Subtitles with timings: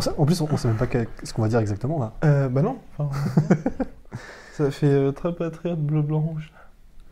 [0.00, 0.86] On sait- en plus, on ne sait même pas
[1.24, 2.12] ce qu'on va dire exactement là.
[2.24, 2.78] Euh, bah non.
[2.96, 3.10] enfin,
[4.54, 6.50] ça fait euh, très patriote bleu blanc rouge.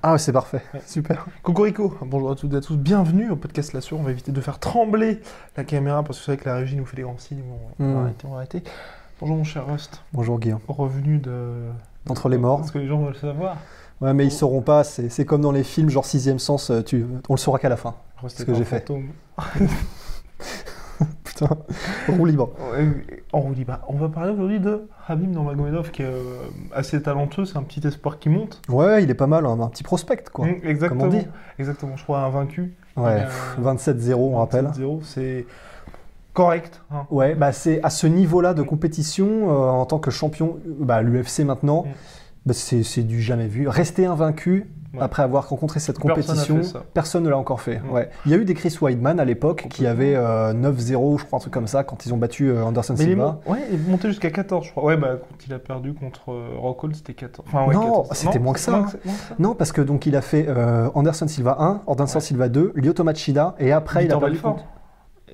[0.03, 0.63] Ah, ouais, c'est parfait.
[0.87, 1.27] Super.
[1.43, 4.01] Cocorico, bonjour à toutes et à tous, bienvenue au podcast La Sueur.
[4.01, 5.21] On va éviter de faire trembler
[5.59, 7.43] la caméra parce que c'est vrai que la régie nous fait des grands signes.
[7.43, 8.03] Bon, on va Mm.
[8.05, 8.63] arrêter, on va arrêter.
[9.21, 10.61] Bonjour mon cher Rust, Bonjour Guillaume.
[10.67, 11.69] revenu de.
[12.07, 12.61] D'entre les morts.
[12.61, 13.59] Parce que les gens veulent savoir.
[14.01, 14.83] Ouais, mais ils sauront pas.
[14.83, 16.71] C'est c'est comme dans les films, genre sixième sens.
[16.71, 17.97] euh, Tu, on le saura qu'à la fin.
[18.23, 18.79] Rust Ce est que un j'ai fait.
[18.79, 19.09] fantôme.
[21.39, 21.57] Putain.
[22.09, 22.51] Roue libre.
[22.75, 22.91] Euh,
[23.33, 23.79] En roue libre.
[23.89, 26.39] On va parler aujourd'hui de Habib Nurmagomedov qui est euh,
[26.75, 28.61] assez talentueux, c'est un petit espoir qui monte.
[28.69, 29.47] Ouais, il est pas mal.
[29.47, 30.47] hein, Un petit prospect, quoi.
[30.47, 31.05] Mm, exactement.
[31.05, 31.27] Comme on dit.
[31.59, 32.75] Exactement, je crois un vaincu.
[32.97, 33.23] Ouais.
[33.59, 34.69] Euh, 27-0, on rappelle.
[34.75, 35.47] 0 c'est
[36.35, 36.81] correct.
[36.91, 37.07] hein.
[37.11, 41.41] Ouais, bah c'est à ce niveau-là de compétition, euh, en tant que champion, bah, l'UFC
[41.45, 41.91] maintenant, Mm.
[42.47, 43.69] bah, c'est c'est du jamais vu.
[43.69, 45.01] Rester invaincu Ouais.
[45.03, 47.79] après avoir rencontré cette Personne compétition, personne ne l'a encore fait.
[47.81, 47.91] Mm.
[47.93, 48.09] Ouais.
[48.25, 51.37] Il y a eu des Chris Weidman à l'époque qui avaient euh, 9-0, je crois,
[51.37, 53.39] un truc comme ça, quand ils ont battu euh, Anderson Mais il est, Silva.
[53.47, 54.85] mon- ouais, il est monté jusqu'à 14, je crois.
[54.85, 57.47] Ouais, bah, quand il a perdu contre euh, Rockhold, c'était 14.
[57.49, 58.09] Enfin, ouais, Non, 14.
[58.13, 58.97] c'était moins que ça, Moins que.
[59.39, 62.21] Non, parce que donc il a fait euh, Anderson Silva 1, Anderson.
[62.21, 64.65] Silva 2, Lyoto Machida, et après Victor il a perdu contre-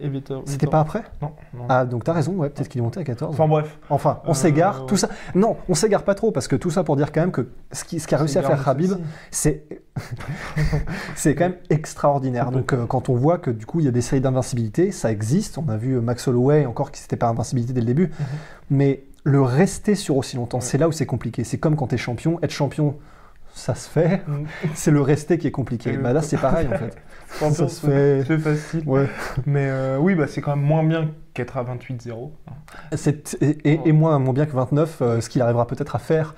[0.02, 0.10] Et
[0.46, 1.64] C'était pas après Non, non.
[1.68, 3.32] Ah, donc t'as raison, ouais, peut-être qu'il est monté à 14.
[3.34, 3.78] Enfin, bref.
[3.90, 4.86] Enfin, on Euh, s'égare, ouais.
[4.86, 5.08] tout ça.
[5.34, 7.84] Non, on s'égare pas trop, parce que tout ça pour dire quand même que ce
[7.84, 8.92] qui, ce qu'a réussi à faire Habib,
[9.30, 9.64] c'est
[11.14, 12.50] c'est quand même extraordinaire.
[12.50, 15.10] Donc euh, quand on voit que du coup il y a des séries d'invincibilité, ça
[15.12, 15.58] existe.
[15.58, 18.10] On a vu Max Holloway encore qui c'était pas invincibilité dès le début,
[18.70, 20.58] mais le rester sur aussi longtemps.
[20.58, 20.64] Ouais.
[20.64, 21.44] c'est là où c'est compliqué.
[21.44, 22.96] C'est comme quand tu es champion, être champion,
[23.54, 24.22] ça se fait.
[24.26, 24.44] Mm.
[24.74, 25.96] C'est le rester qui est compliqué.
[25.96, 26.96] Bah là c'est pareil en fait.
[27.34, 28.24] Ça se fait.
[28.26, 28.84] C'est facile.
[28.86, 29.08] Ouais.
[29.44, 32.30] Mais euh, oui, bah, c'est quand même moins bien qu'être à 28-0.
[32.92, 35.98] C'est et, et, et moins, moins bien que 29, euh, ce qu'il arrivera peut-être à
[35.98, 36.36] faire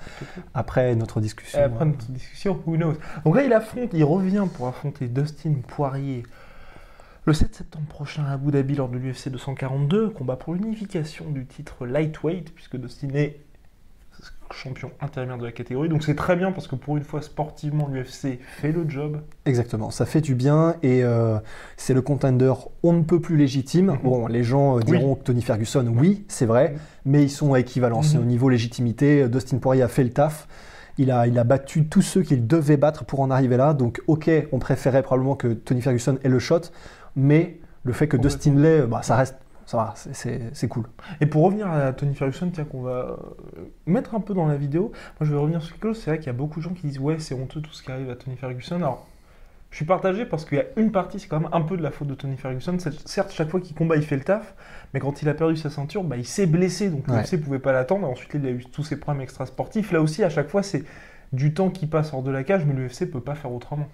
[0.55, 1.61] après notre discussion.
[1.61, 2.95] Après notre discussion, who knows.
[3.25, 6.23] Donc là, il affronte, il revient pour affronter Dustin Poirier
[7.25, 11.45] le 7 septembre prochain à Abu Dhabi lors de l'UFC 242, combat pour l'unification du
[11.45, 13.41] titre lightweight, puisque Dustin est
[14.51, 15.89] champion intérimaire de la catégorie.
[15.89, 19.21] Donc c'est très bien parce que pour une fois, sportivement, l'UFC fait le job.
[19.45, 21.37] Exactement, ça fait du bien et euh,
[21.75, 22.53] c'est le contender
[22.83, 23.87] on ne peut plus légitime.
[23.91, 23.97] Mhm.
[24.03, 26.79] Bon, les gens euh, diront que Tony Ferguson, oui, c'est vrai, Mhm.
[27.05, 28.15] mais ils sont à équivalence.
[28.15, 28.21] Mhm.
[28.21, 30.47] Au niveau légitimité, euh, Dustin Poirier a fait le taf.
[30.97, 33.73] Il a, il a battu tous ceux qu'il devait battre pour en arriver là.
[33.73, 36.61] Donc, ok, on préférait probablement que Tony Ferguson ait le shot,
[37.15, 38.17] mais le fait que.
[38.17, 39.35] Dustin l'ait, bah, ça reste,
[39.67, 40.85] ça va, c'est- cool.
[41.21, 43.15] Et pour revenir à Tony Ferguson, tiens, qu'on va euh,
[43.85, 45.99] mettre un peu dans la vidéo, moi je vais revenir sur quelque chose.
[46.01, 47.83] C'est vrai qu'il y a beaucoup de gens qui disent Ouais, c'est honteux tout ce
[47.83, 48.77] qui arrive à Tony Ferguson.
[48.77, 49.05] Alors,
[49.69, 51.83] je suis partagé parce qu'il y a une partie, c'est quand même un peu de
[51.83, 52.77] la faute de Tony Ferguson.
[53.05, 54.55] Certes, chaque fois qu'il combat, il fait le taf,
[54.93, 57.17] mais quand il a perdu sa ceinture, bah, il s'est blessé, donc Ouais.
[57.17, 58.07] l'UFC ne pouvait pas l'attendre.
[58.09, 59.91] Ensuite, il a eu tous ses problèmes extrasportifs.
[59.91, 60.85] Là aussi, à chaque fois, c'est
[61.33, 63.87] du temps qui passe hors de la cage, mais l'UFC peut pas faire autrement.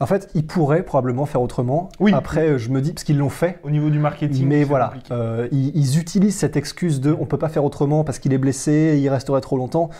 [0.00, 1.88] En fait, il pourrait probablement faire autrement.
[2.00, 2.12] Oui.
[2.12, 5.46] Après, je me dis, parce qu'ils l'ont fait, Au niveau du marketing, Mais voilà, euh,
[5.52, 8.98] ils, ils utilisent cette excuse de on peut pas faire autrement parce qu'il est blessé,
[9.00, 9.90] il resterait trop longtemps.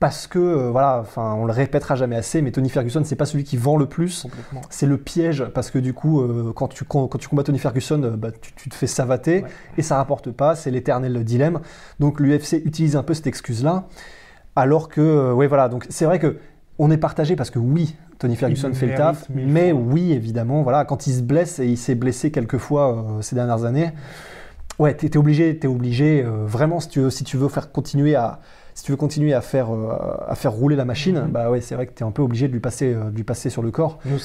[0.00, 3.24] Parce que, euh, voilà, enfin, on le répétera jamais assez, mais Tony Ferguson, c'est pas
[3.24, 4.26] celui qui vend le plus.
[4.68, 7.60] C'est le piège parce que du coup, euh, quand, tu, quand, quand tu combats Tony
[7.60, 9.48] Ferguson, euh, bah, tu, tu te fais savater Ouais.
[9.78, 10.56] et ça rapporte pas.
[10.56, 11.60] C'est l'éternel dilemme.
[12.00, 13.84] Donc l'UFC utilise un peu cette excuse-là.
[14.56, 16.38] Alors que, euh, ouais, voilà, donc c'est vrai que
[16.78, 20.84] on est partagé parce que oui, Tony Ferguson fait le taf, mais oui, évidemment, voilà,
[20.84, 23.90] quand il se blesse et il s'est blessé quelques fois euh, ces dernières années,
[24.78, 27.72] ouais, t'es t'es obligé, t'es obligé, euh, vraiment, si tu veux, si tu veux faire
[27.72, 28.40] continuer à,
[28.74, 29.92] si tu veux continuer à faire, euh,
[30.26, 31.28] à faire rouler la machine, Mhm.
[31.30, 33.24] bah ouais, c'est vrai que t'es un peu obligé de lui passer, euh, de lui
[33.24, 34.18] passer sur le corps, Nous-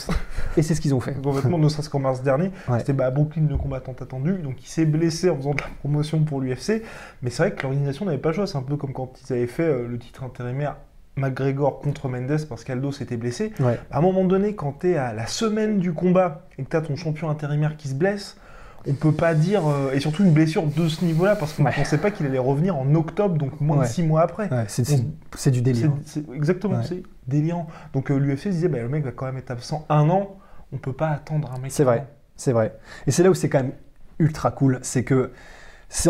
[0.56, 1.14] et c'est ce qu'ils ont fait.
[1.22, 2.80] Complètement, ne serait-ce qu'en mars dernier, Ouais.
[2.80, 6.24] c'était bah, Brooklyn le combattant attendu, donc il s'est blessé en faisant de la promotion
[6.24, 6.82] pour l'UFC,
[7.22, 9.34] mais c'est vrai que l'organisation n'avait pas le choix, c'est un peu comme quand ils
[9.34, 10.78] avaient fait euh, le titre intérimaire
[11.16, 13.52] McGregor contre Mendes parce qu'Aldo s'était blessé.
[13.60, 13.80] Ouais.
[13.92, 16.78] À un moment donné, quand tu es à la semaine du combat et que tu
[16.78, 18.38] as ton champion intérimaire qui se blesse,
[18.88, 19.68] on peut pas dire.
[19.68, 21.74] euh, et surtout une blessure de ce niveau-là parce qu'on ne Ouais.
[21.76, 23.86] pensait pas qu'il allait revenir en octobre, donc moins Ouais.
[23.86, 24.50] de six mois après.
[24.52, 25.06] Ouais, c'est, On- c'est-
[25.36, 25.92] c'est du délire.
[26.06, 26.84] C'est- c'est- exactement, Ouais.
[26.88, 27.68] c'est délirant.
[27.94, 30.38] Donc l'UFC se disait, bah, le mec va quand même être absent un an,
[30.72, 31.72] on peut pas attendre un mec.
[31.72, 32.78] C'est vrai, c'est vrai.
[33.08, 33.74] Et c'est là où c'est quand même
[34.20, 35.32] ultra cool, c'est que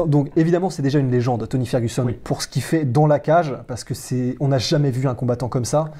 [0.08, 2.14] donc évidemment c'est déjà une légende Tony Ferguson Oui.
[2.24, 5.16] pour ce qu'il fait dans la cage parce que c'est on n'a jamais vu un
[5.16, 5.92] combattant comme ça.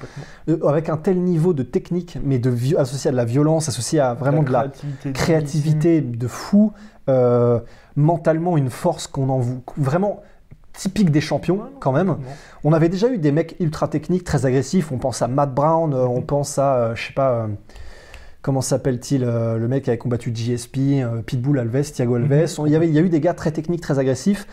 [0.48, 4.00] Euh, avec un tel niveau de technique mais de associé à de la violence associé
[4.00, 4.66] à vraiment de la
[5.14, 6.72] créativité, de fou
[7.08, 7.60] euh,
[7.96, 10.22] mentalement une force qu'on en vous vraiment
[10.72, 12.16] typique des champions quand même
[12.64, 14.90] on avait déjà eu des mecs ultra techniques, très agressifs.
[14.92, 17.48] On pense à Matt Brown, euh, on pense à, euh, je sais pas,
[18.48, 22.54] comment s'appelle-t-il, euh, le mec qui avait combattu GSP, euh, Pitbull Alves, Thiago Alves.
[22.56, 24.46] On- Il y avait, il y a eu des gars très techniques, très agressifs.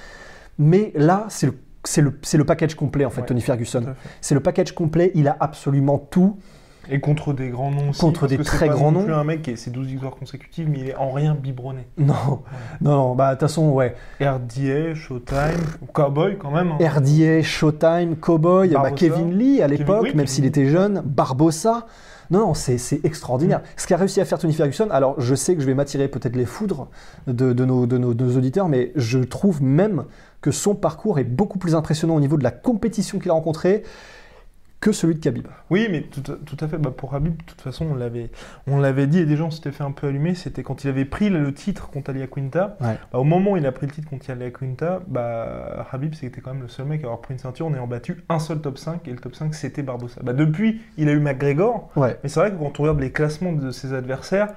[0.60, 3.96] Mais là, c'est le, package complet en fait, Ouais, Tony Ferguson.
[4.20, 5.14] C'est le package complet.
[5.16, 6.36] Il a absolument tout.
[6.90, 8.00] Et contre des grands noms aussi.
[8.00, 9.04] Contre parce des que très pas grands noms.
[9.04, 11.88] plus un mec qui a ses 12 victoires consécutives, mais il est en rien biberonné.
[11.98, 12.14] Non,
[12.82, 13.16] non, non.
[13.16, 13.96] Bah de toute façon, ouais.
[14.22, 15.62] RDA, Showtime,
[15.94, 16.72] Cowboy quand même.
[16.72, 16.78] hein.
[16.88, 18.92] RDA, Showtime, Cowboy, bah.
[18.92, 20.48] Kevin Lee à l'époque, oui, même Kevin s'il Lee.
[20.50, 21.86] était jeune, Barbosa.
[22.32, 23.62] Non, non, c'est c'est extraordinaire.
[23.78, 26.36] Ce qu'a réussi à faire Tony Ferguson, alors je sais que je vais m'attirer peut-être
[26.36, 26.88] les foudres
[27.28, 30.06] de, de nos, de, nos, de nos auditeurs, mais je trouve même
[30.42, 33.84] que son parcours est beaucoup plus impressionnant au niveau de la compétition qu'il a rencontrée
[34.86, 35.48] que celui de Khabib.
[35.72, 36.78] Oui, mais tout, à- tout à fait.
[36.78, 38.30] Bah, pour Habib, de toute façon, on l'avait,
[38.68, 40.36] on l'avait dit et des gens s'étaient fait un peu allumer.
[40.36, 42.78] C'était quand il avait pris le titre contre Alia Quinta.
[42.82, 42.98] Ouais.
[43.12, 46.40] Bah, au moment où il a pris le titre contre Alia Quinta, bah, Habib c'était
[46.40, 48.60] quand même le seul mec à avoir pris une ceinture en ayant battu un seul
[48.62, 50.22] top 5 et le top 5 c'était Barbosa.
[50.24, 52.20] Bah, depuis, il a eu McGregor, Ouais.
[52.22, 54.50] mais c'est vrai que quand on regarde les classements de ses adversaires,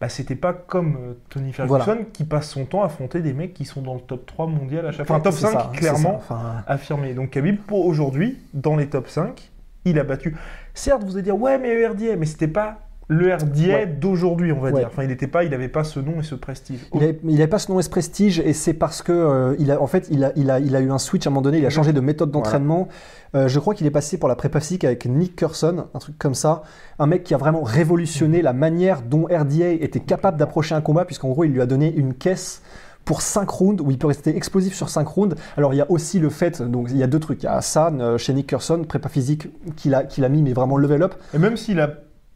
[0.00, 2.00] bah, c'était pas comme euh, Tony Ferguson Voilà.
[2.12, 4.86] qui passe son temps à affronter des mecs qui sont dans le top 3 mondial
[4.86, 5.16] à chaque fois.
[5.16, 6.34] Enfin, top C'est 5 ça, c'est clairement ça.
[6.34, 7.14] Enfin, affirmé.
[7.14, 9.50] Donc Khabib, pour aujourd'hui, dans les top 5,
[9.90, 10.36] il a battu.
[10.74, 12.78] Certes, vous allez dire, ouais, mais le RDA, mais c'était pas
[13.10, 13.86] le RDA Ouais.
[13.86, 14.80] d'aujourd'hui, on va Ouais.
[14.80, 14.88] dire.
[14.88, 16.80] Enfin, il n'était pas, il n'avait pas ce nom et ce prestige.
[16.92, 19.80] Il n'avait pas ce nom et ce prestige, et c'est parce que euh, il a,
[19.80, 21.56] en fait, il a, il, a, il a eu un switch à un moment donné,
[21.56, 22.88] il a changé de méthode d'entraînement.
[23.34, 26.18] Euh, je crois qu'il est passé pour la prépa physique avec Nick Curson, un truc
[26.18, 26.62] comme ça.
[26.98, 31.06] Un mec qui a vraiment révolutionné la manière dont RDA était capable d'approcher un combat,
[31.06, 32.62] puisqu'en gros, il lui a donné une caisse
[33.08, 35.34] pour 5 rounds, où il peut rester explosif sur 5 rounds.
[35.56, 37.42] Alors, il y a aussi le fait, donc il y a deux trucs.
[37.42, 40.42] Il y a ça, euh, chez Nick Curson, prépa physique, qu'il a, qu'il a mis,
[40.42, 41.14] mais vraiment level up.
[41.32, 41.88] Et même s'il a,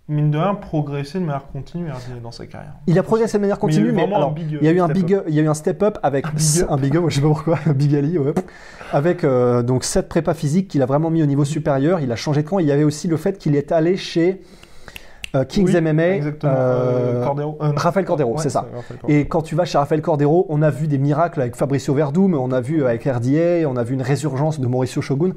[0.08, 2.72] mine de rien, progressé de manière continue RDA dans sa carrière.
[2.86, 4.58] Il a progressé de manière Mais il y a eu continue, mais, un big, euh,
[4.62, 6.24] il y a eu un step big, il y a eu un step up avec
[6.26, 6.70] Un big up.
[6.70, 8.32] un big up, je sais pas pourquoi, un big Ali, ouais.
[8.92, 12.00] avec euh, donc cette prépa physique qu'il a vraiment mis au niveau supérieur.
[12.00, 12.60] Il a changé de camp.
[12.60, 14.40] Il y avait aussi le fait qu'il est allé chez
[15.34, 17.58] euh, Kings Oui, MMA, euh, euh, Cordero.
[17.62, 17.72] euh.
[17.76, 18.66] Rafael Cordero, Ouais, c'est ça.
[19.08, 22.34] Et quand tu vas chez Rafael Cordero, on a vu des miracles avec Fabricio Verdum,
[22.34, 25.28] on a vu avec RDA, on a vu une résurgence de Mauricio Shogun.
[25.28, 25.34] Mhm.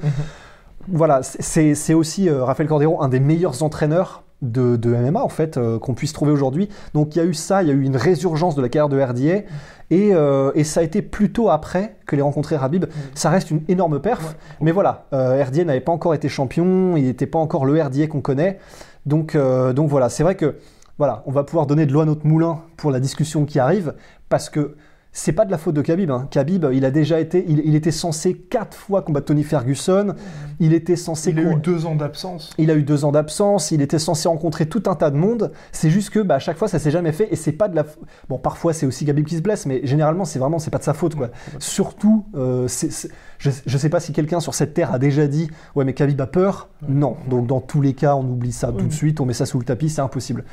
[0.87, 5.93] Voilà, c'est aussi Rafael Cordero, un des meilleurs entraîneurs de, de MMA en fait qu'on
[5.95, 6.69] puisse trouver aujourd'hui.
[6.93, 8.89] Donc il y a eu ça, il y a eu une résurgence de la carrière
[8.89, 9.45] de RDA
[9.89, 10.11] et,
[10.59, 12.85] et ça a été plutôt après que les rencontrés Habib.
[13.15, 14.35] Ça reste une énorme perf, Ouais.
[14.61, 18.21] mais voilà, RDA n'avait pas encore été champion, il n'était pas encore le RDA qu'on
[18.21, 18.59] connaît.
[19.05, 20.55] Donc, euh, donc voilà, c'est vrai que
[20.97, 23.93] voilà, on va pouvoir donner de l'eau à notre moulin pour la discussion qui arrive
[24.29, 24.75] parce que
[25.17, 26.11] c'est pas de la faute de Khabib.
[26.11, 26.27] Hein.
[26.29, 30.13] Khabib, il a déjà été, il, il était censé quatre fois combattre Tony Ferguson.
[30.59, 31.29] Il était censé.
[31.31, 32.51] Il a eu deux ans d'absence.
[32.57, 35.53] il a eu deux ans d'absence, il était censé rencontrer tout un tas de monde.
[35.71, 37.77] C'est juste que bah, à chaque fois ça s'est jamais fait et c'est pas de
[37.77, 37.85] la.
[38.27, 40.83] Bon, parfois c'est aussi Khabib qui se blesse, mais généralement c'est vraiment c'est pas de
[40.83, 41.29] sa faute quoi.
[41.59, 45.49] Surtout, euh, c'est- je, je sais pas si quelqu'un sur cette terre a déjà dit
[45.75, 46.69] ouais mais Khabib a peur.
[46.87, 49.45] Non, donc dans tous les cas on oublie ça tout de suite, on met ça
[49.45, 50.43] sous le tapis, c'est impossible.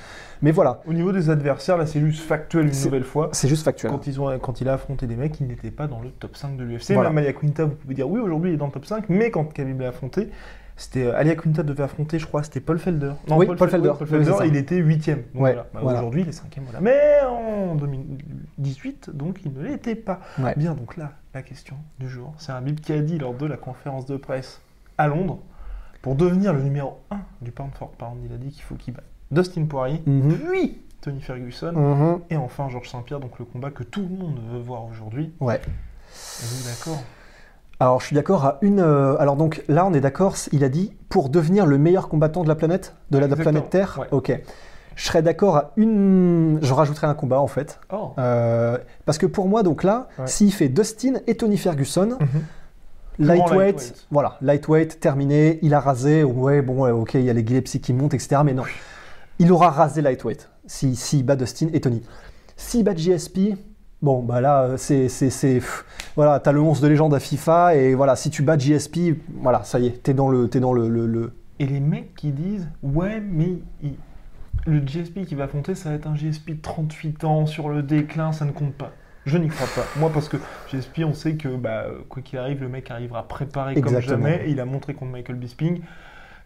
[0.42, 3.28] Mais voilà, Au niveau des adversaires, là, c'est juste factuel une nouvelle fois.
[3.32, 3.92] c'est juste factuel.
[3.92, 6.36] Quand, ils ont, quand il a affronté des mecs, il n'était pas dans le top
[6.36, 6.94] 5 de l'UFC.
[6.94, 7.10] Voilà.
[7.10, 9.44] Même Quinta, vous pouvez dire oui, aujourd'hui il est dans le top 5, mais quand
[9.44, 10.30] Khabib l'a affronté,
[10.76, 13.12] c'était euh, Alia Quinta devait affronter, je crois, c'était Paul Felder.
[13.28, 13.90] Oui, Paul Felder.
[13.90, 15.14] oui, Paul Felder, il était 8ème.
[15.16, 15.66] Donc Ouais, voilà.
[15.74, 15.98] Bah, voilà.
[15.98, 16.62] Aujourd'hui, il est 5ème.
[16.64, 16.80] Voilà.
[16.80, 20.20] Mais en 2018, donc il ne l'était pas.
[20.38, 20.54] Ouais.
[20.56, 23.46] Bien, donc là, la question du jour, c'est un Bib qui a dit lors de
[23.46, 24.60] la conférence de presse
[24.98, 25.38] à Londres,
[26.02, 28.94] pour devenir le numéro 1 du pound for pound, il a dit qu'il faut qu'il
[28.94, 30.36] batte Dustin Poirier, Mhm.
[30.50, 32.20] puis Tony Ferguson, Mhm.
[32.30, 35.32] et enfin Georges Saint-Pierre, donc le combat que tout le monde veut voir aujourd'hui.
[35.40, 35.56] Ouais.
[35.56, 37.02] Êtes-vous d'accord?
[37.82, 38.78] Alors, je suis d'accord à une.
[38.78, 42.44] euh, alors, donc là, on est d'accord, il a dit pour devenir le meilleur combattant
[42.44, 43.98] de la planète, de la Exactement, planète Terre?
[44.00, 44.06] ouais.
[44.12, 44.40] Ok.
[44.94, 46.58] Je serais d'accord à une.
[46.62, 47.80] Je rajouterais un combat en fait.
[47.92, 50.26] Oh Euh, parce que pour moi, donc là, Ouais.
[50.28, 52.28] s'il fait Dustin et Tony Ferguson, Mhm.
[53.18, 54.06] lightweight, lightweight.
[54.12, 57.80] voilà, lightweight, terminé, il a rasé, ouais, bon, ouais, ok, il y a les Gillespie
[57.80, 58.42] qui montent, etc.
[58.44, 58.62] Mais non,
[59.40, 62.02] il aura rasé lightweight si, s'il bat Dustin et Tony.
[62.56, 63.56] S'il bat GSP,
[64.02, 65.60] Bon, bah là, euh, c'est,
[66.16, 69.62] voilà, t'as le 11 de légende à FIFA et voilà, si tu bats GSP, voilà,
[69.62, 72.32] ça y est, t'es dans le, t'es dans le, le- le- Et les mecs qui
[72.32, 73.94] disent Ouais, mais il-
[74.66, 77.82] le GSP qui va affronter, ça va être un GSP de 38 ans, sur le
[77.82, 78.90] déclin, ça ne compte pas.
[79.24, 79.86] Je n'y crois pas.
[80.00, 80.36] Moi, parce que
[80.72, 84.42] GSP, on sait que bah, quoi qu'il arrive, le mec arrivera préparé comme jamais.
[84.46, 85.80] Et il a montré contre Michael Bisping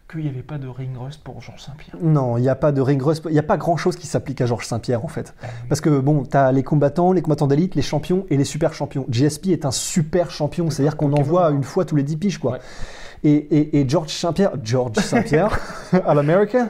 [0.09, 1.97] qu'il n'y avait pas de ring rust pour Georges Saint-Pierre.
[2.01, 4.07] Non, il n'y a pas de ring rust, il n'y a pas grand chose qui
[4.07, 5.33] s'applique à Georges Saint-Pierre en fait.
[5.67, 9.05] Parce que bon, t'as les combattants, les combattants d'élite, les champions et les super champions.
[9.09, 12.37] GSP est un super champion, c'est-à-dire qu'on en voit une fois tous les 10 piges
[12.37, 12.53] quoi.
[12.53, 12.59] Ouais.
[13.23, 15.59] Et, et, et George Saint-Pierre, George Saint-Pierre,
[16.05, 16.69] à l'américain,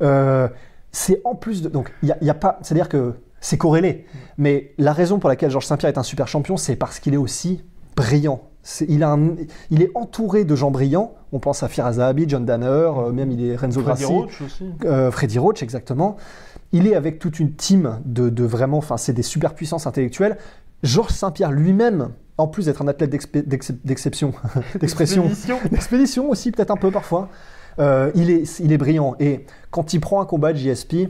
[0.00, 0.48] euh,
[0.92, 1.68] c'est en plus de.
[1.68, 2.58] Donc, il y a, a pas.
[2.62, 4.06] C'est-à-dire que c'est corrélé.
[4.38, 7.18] Mais la raison pour laquelle Georges Saint-Pierre est un super champion, c'est parce qu'il est
[7.18, 7.64] aussi
[7.96, 8.48] brillant.
[8.88, 9.34] Il, a un-
[9.70, 11.14] il est entouré de gens brillants.
[11.32, 14.12] On pense à Firas Zahabi, John Danner, euh, même il est Renzo Freddy Grassi.
[14.12, 14.64] Roach aussi.
[14.84, 16.16] Euh, Freddy Roach, exactement.
[16.72, 20.36] Il est avec toute une team de, de vraiment, enfin, c'est des super puissances intellectuelles.
[20.82, 24.32] Georges Saint-Pierre lui-même, en plus d'être un athlète d'exception,
[24.80, 25.58] d'expression, Expédition.
[25.70, 27.28] d'expédition aussi, peut-être un peu parfois,
[27.78, 29.16] euh, il, est, il est brillant.
[29.20, 31.08] Et quand il prend un combat de JSP,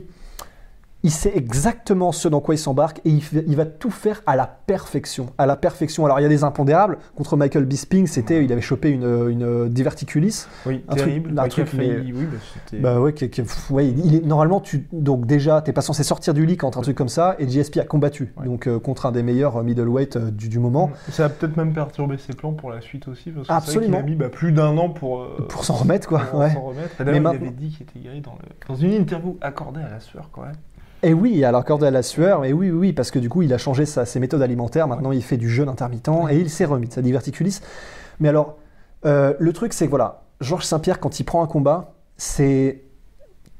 [1.03, 4.21] il sait exactement ce dans quoi il s'embarque et il, fait- il va tout faire
[4.25, 5.27] à la perfection.
[5.37, 6.05] À la perfection.
[6.05, 6.97] Alors il y a des impondérables.
[7.15, 10.45] Contre Michael Bisping, c'était, il avait chopé une, une diverticulis.
[10.65, 11.39] Oui, Un truc- terrible.
[11.39, 12.25] un qui a truc, failli- oui,
[12.71, 15.81] bah, Bah ouais, qui- qui- pff, ouais, il est, normalement, tu, donc déjà, t'es pas
[15.81, 18.45] censé sortir du lit quand un truc comme ça, et JSP a combattu, Ouais.
[18.45, 21.57] donc euh, contre un des meilleurs euh, middleweight euh, du, du moment, Ça a peut-être
[21.57, 23.97] même perturbé ses plans pour la suite aussi, parce que vrai Absolument.
[23.97, 26.19] qu'il a mis bah, plus d'un an pour, euh, pour s'en remettre, quoi.
[26.19, 26.53] pour ouais.
[26.53, 27.01] s'en remettre.
[27.01, 28.49] Et Mais il avait dit qu'il était guéri dans, le...
[28.67, 30.53] dans une interview accordée à la sueur, quand même.
[31.03, 33.41] Et oui, alors corde à la sueur, mais oui, oui, oui, parce que du coup,
[33.41, 36.49] il a changé sa- ses méthodes alimentaires, maintenant il fait du jeûne intermittent, et il
[36.49, 37.59] s'est remis de sa diverticulis.
[38.21, 38.57] Mais alors,
[39.05, 42.83] euh, le truc, c'est que voilà, Georges Saint-Pierre, quand il prend un combat, c'est.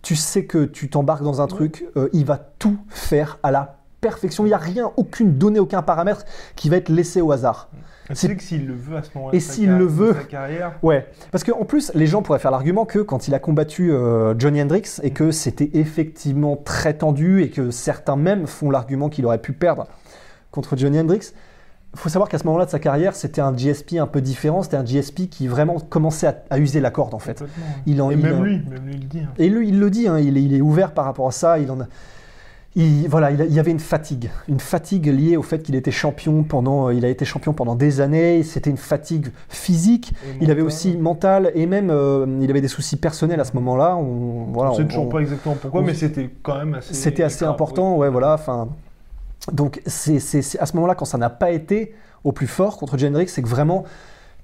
[0.01, 3.82] Tu sais que tu t'embarques dans un truc, euh, il va tout faire à la
[4.03, 4.45] perfection.
[4.45, 6.23] Il n'y a rien, aucune donnée, aucun paramètre
[6.55, 7.69] qui va être laissé au hasard.
[8.13, 10.13] C'est- que s'il le veut à ce moment-là, Et s'il le de veut.
[10.13, 13.39] sa carrière, Ouais, parce qu'en plus, les gens pourraient faire l'argument que quand il a
[13.39, 18.69] combattu euh, Johnny Hendricks et que c'était effectivement très tendu et que certains même font
[18.69, 19.87] l'argument qu'il aurait pu perdre
[20.51, 21.33] contre Johnny Hendricks,
[21.93, 24.63] il faut savoir qu'à ce moment-là de sa carrière, c'était un GSP un peu différent,
[24.63, 27.39] c'était un GSP qui vraiment commençait à, à user la corde en fait.
[27.39, 27.63] complètement.
[27.85, 29.19] Il en- Et il même en- lui, même lui il le dit.
[29.21, 29.29] hein.
[29.37, 31.57] Et lui, il le dit, hein, il, est, il est ouvert par rapport à ça.
[31.59, 31.85] Il en a,
[32.75, 36.41] il, voilà, il, y avait une fatigue, une fatigue liée au fait qu'il était champion
[36.43, 38.41] pendant, il a été champion pendant des années.
[38.41, 40.13] C'était une fatigue physique.
[40.41, 43.95] Il avait aussi mental et même euh, il avait des soucis personnels à ce moment-là.
[43.95, 46.93] On, voilà, On sait on- toujours on- pas exactement pourquoi, mais c'était quand même assez.
[46.95, 48.33] c'était assez grave, important, ouais, voilà.
[48.33, 48.69] Enfin,
[49.51, 50.17] donc c'est
[50.59, 53.41] à ce moment-là quand ça n'a pas été au plus fort contre John Hendricks, c'est
[53.43, 53.83] que vraiment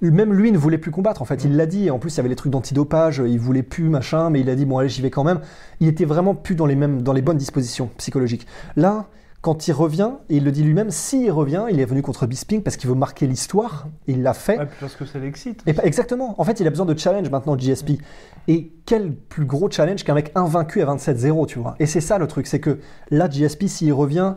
[0.01, 1.22] même lui ne voulait plus combattre.
[1.22, 1.91] En fait, il l'a dit.
[1.91, 3.22] En plus, il y avait les trucs d'antidopage.
[3.25, 5.39] Il voulait plus machin, mais il a dit bon allez, j'y vais quand même.
[5.79, 8.48] Il était vraiment plus dans les mêmes, dans les bonnes dispositions psychologiques.
[8.75, 9.08] Là.
[9.41, 12.62] Quand il revient, et il le dit lui-même, s'il revient, il est venu contre Bisping
[12.62, 14.60] parce qu'il veut marquer l'histoire, il l'a fait.
[14.60, 15.62] Ouais, parce que ça l'excite.
[15.65, 16.36] Et pas- exactement.
[16.41, 18.01] En fait, il a besoin de challenge maintenant, GSP.
[18.50, 21.75] Et quel plus gros challenge qu'un mec invaincu à 27-0, tu vois.
[21.79, 22.79] Et c'est ça le truc, c'est que
[23.12, 24.34] là, GSP, s'il revient,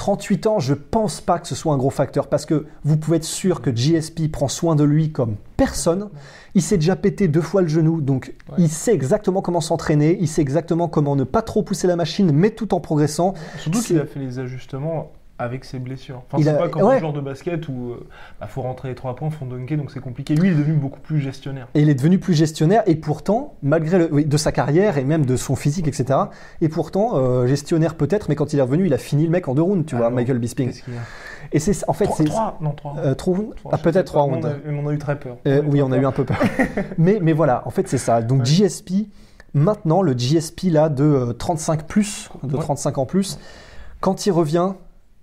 [0.00, 3.18] 38 ans, je pense pas que ce soit un gros facteur parce que vous pouvez
[3.18, 6.08] être sûr que GSP prend soin de lui comme personne.
[6.54, 8.54] Il s'est déjà pété deux fois le genou, donc Ouais.
[8.56, 12.32] il sait exactement comment s'entraîner, il sait exactement comment ne pas trop pousser la machine,
[12.32, 13.34] mais tout en progressant.
[13.58, 16.22] Surtout qu'il a fait les ajustements avec ses blessures.
[16.26, 16.96] Enfin, Il c'est a- pas comme ouais.
[16.96, 18.06] un joueur de basket où euh,
[18.40, 20.34] bah, faut rentrer les trois points, faut dunker, donc c'est compliqué.
[20.34, 21.66] Lui, il est devenu beaucoup plus gestionnaire.
[21.74, 25.04] Et il est devenu plus gestionnaire, et pourtant, malgré le, oui, de sa carrière et
[25.04, 26.18] même de son physique, etc.,
[26.60, 29.48] et pourtant, euh, gestionnaire peut-être, mais quand il est revenu, il a fini le mec
[29.48, 30.72] en deux rounds, tu vois, Alors, Michael Bisping.
[31.52, 32.24] Et c'est en fait, Trois, c'est.
[32.24, 32.94] trois Non, trois.
[32.98, 33.36] euh, trois
[33.72, 34.46] Ah, peut-être trois rounds.
[34.68, 35.36] On on a eu très peur.
[35.46, 36.38] Euh, oui, très on a eu un peu peur.
[36.98, 38.20] mais, mais voilà, en fait, c'est ça.
[38.22, 38.44] Donc, Ouais.
[38.44, 39.08] GSP,
[39.54, 42.62] maintenant, le GSP là de euh, 35 plus, de Ouais.
[42.62, 43.38] 35 ans plus,
[44.00, 44.72] quand il revient,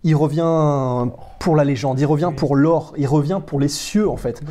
[0.04, 4.18] il revient pour la légende, il revient pour l'or, il revient pour les cieux, en
[4.18, 4.42] fait.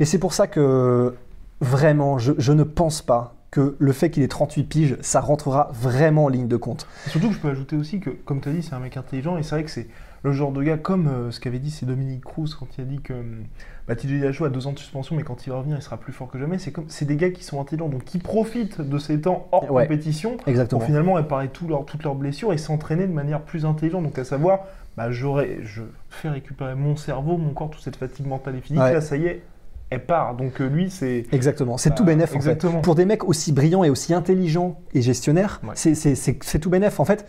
[0.00, 1.14] Et c'est pour ça que,
[1.60, 5.70] vraiment, je, je ne pense pas que le fait qu'il ait 38 piges, ça rentrera
[5.72, 6.86] vraiment en ligne de compte.
[7.06, 8.96] Et Surtout que je peux ajouter aussi que, comme tu as dit, c'est un mec
[8.96, 9.86] intelligent et c'est vrai que c'est
[10.22, 12.84] le genre de gars comme euh, ce qu'avait dit c'est Dominique Cruz quand il a
[12.84, 13.44] dit que hum,
[13.86, 16.12] bah, TJ a deux ans de suspension mais quand il va revenir il sera plus
[16.12, 16.58] fort que jamais.
[16.58, 19.70] C'est comme c'est des gars qui sont intelligents donc qui profitent de ces temps hors
[19.70, 19.84] Ouais.
[19.84, 20.80] compétition Exactement.
[20.80, 24.02] pour finalement réparer tout leur- toutes leurs blessures et s'entraîner de manière plus intelligente.
[24.02, 24.60] Donc à savoir,
[24.96, 28.78] bah, j'aurais, je fais récupérer mon cerveau, mon corps, toute cette fatigue mentale et physique.
[28.82, 28.92] Ouais.
[28.94, 29.42] Là ça y est,
[29.90, 30.34] elle part.
[30.36, 32.66] Donc euh, lui c'est Exactement, c'est Bah, tout bénef en fait.
[32.82, 35.70] Pour des mecs aussi brillants et aussi intelligents et gestionnaires, Ouais.
[35.74, 37.26] c'est- c'est c'est- c'est tout bénef en fait.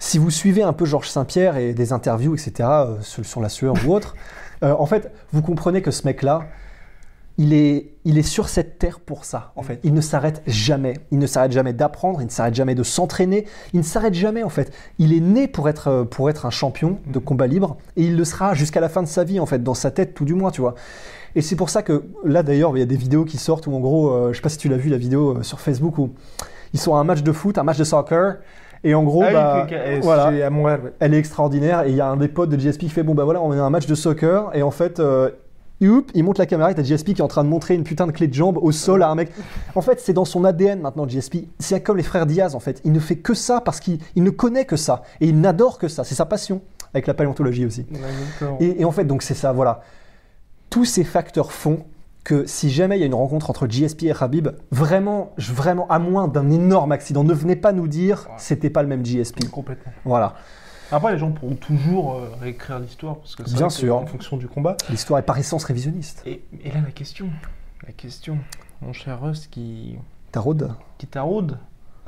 [0.00, 3.48] Si vous suivez un peu Georges Saint-Pierre et des interviews, etc., euh, sur, sur la
[3.48, 4.14] sueur ou autre,
[4.62, 6.46] euh, en fait, vous comprenez que ce mec-là,
[7.38, 9.78] il est, il est sur cette terre pour ça, en fait.
[9.84, 10.94] Il ne s'arrête jamais.
[11.12, 14.42] Il ne s'arrête jamais d'apprendre, il ne s'arrête jamais de s'entraîner, il ne s'arrête jamais,
[14.42, 14.72] en fait.
[14.98, 18.16] Il est né pour être, euh, pour être un champion de combat libre, et il
[18.16, 20.34] le sera jusqu'à la fin de sa vie, en fait, dans sa tête, tout du
[20.34, 20.74] moins, tu vois.
[21.36, 23.72] Et c'est pour ça que, là d'ailleurs, il y a des vidéos qui sortent où,
[23.72, 25.98] en gros, euh, je sais pas si tu l'as vu, la vidéo euh, sur Facebook,
[25.98, 26.10] où
[26.72, 28.38] ils sont à un match de foot, un match de soccer,
[28.84, 30.92] et en gros, Ah bah, eh, voilà, c'est à Montréal, ouais.
[31.00, 31.82] elle est extraordinaire.
[31.84, 33.52] Et il y a un des potes de GSP qui fait Bon, bah voilà, on
[33.52, 34.50] est à un match de soccer.
[34.54, 35.30] Et en fait, euh,
[35.80, 38.06] il monte la caméra et t'as GSP qui est en train de montrer une putain
[38.06, 39.30] de clé de jambe au sol à un mec.
[39.74, 41.46] En fait, c'est dans son ADN maintenant, GSP.
[41.58, 42.80] C'est comme les frères Diaz, en fait.
[42.84, 45.02] Il ne fait que ça parce qu'il il ne connaît que ça.
[45.20, 46.02] Et il n'adore que ça.
[46.04, 46.62] C'est sa passion.
[46.94, 47.84] Avec la paléontologie aussi.
[48.60, 49.82] Et, et en fait, donc c'est ça, voilà.
[50.70, 51.84] Tous ces facteurs font
[52.24, 55.86] que si jamais il y a une rencontre entre GSP et Habib, vraiment, je- vraiment,
[55.88, 58.34] à moins d'un énorme accident, ne venez pas nous dire Ouais.
[58.38, 59.48] c'était pas le même GSP.
[59.50, 59.92] Complètement.
[60.04, 60.34] Voilà.
[60.90, 63.96] Après, les gens pourront toujours euh, réécrire l'histoire parce que c'est Bien sûr.
[63.96, 64.76] en fonction du combat.
[64.90, 66.22] L'histoire est par essence révisionniste.
[66.26, 67.28] Et, et là, la question,
[67.86, 68.38] la question,
[68.80, 69.96] mon cher Rust qui,
[70.32, 71.58] Taraude qui taraude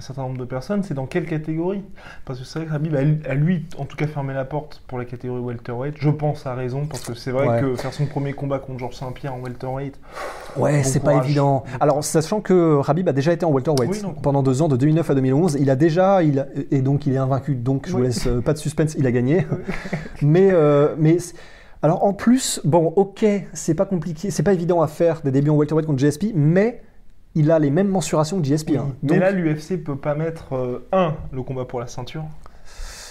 [0.01, 1.83] un certain nombre de personnes, c'est dans quelle catégorie?
[2.25, 4.97] Parce que c'est vrai que Habib a, lui, en tout cas, fermé la porte pour
[4.97, 5.95] la catégorie welterweight.
[5.99, 7.61] Je pense à raison parce que c'est vrai Ouais.
[7.61, 10.01] que faire son premier combat contre Georges Saint-Pierre en welterweight,
[10.57, 11.65] Ouais, Bon c'est pas évident.
[11.81, 15.11] Alors, sachant que Habib a déjà été en welterweight Oui, pendant deux ans, de 2009
[15.11, 17.55] à 2011, il a déjà, il a- et donc il est invaincu.
[17.55, 19.47] Donc je vous laisse euh, pas de suspense, il a gagné.
[20.23, 21.19] mais, euh, mais
[21.83, 25.51] alors en plus, bon, ok, c'est pas compliqué, c'est pas évident à faire des débuts
[25.51, 26.81] en welterweight contre GSP, mais
[27.35, 28.71] il a les mêmes mensurations que GSP.
[28.71, 28.77] oui.
[28.79, 28.95] hein.
[29.03, 32.25] mais Donc, là, l'UFC peut pas mettre euh, un le combat pour la ceinture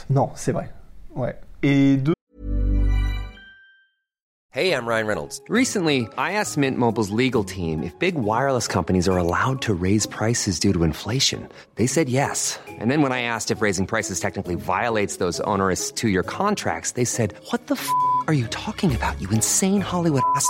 [0.09, 0.71] non, c'est vrai.
[1.15, 1.35] Ouais.
[1.61, 2.13] et deux
[4.51, 5.39] Hey, I'm Ryan Reynolds.
[5.47, 10.07] Recently, I asked Mint Mobile's legal team if big wireless companies are allowed to raise
[10.07, 11.47] prices due to inflation.
[11.75, 12.59] They said yes.
[12.67, 16.93] And then when I asked if raising prices technically violates those onerous two year contracts,
[16.93, 17.87] they said, What the f
[18.27, 20.49] are you talking about, you insane Hollywood ass?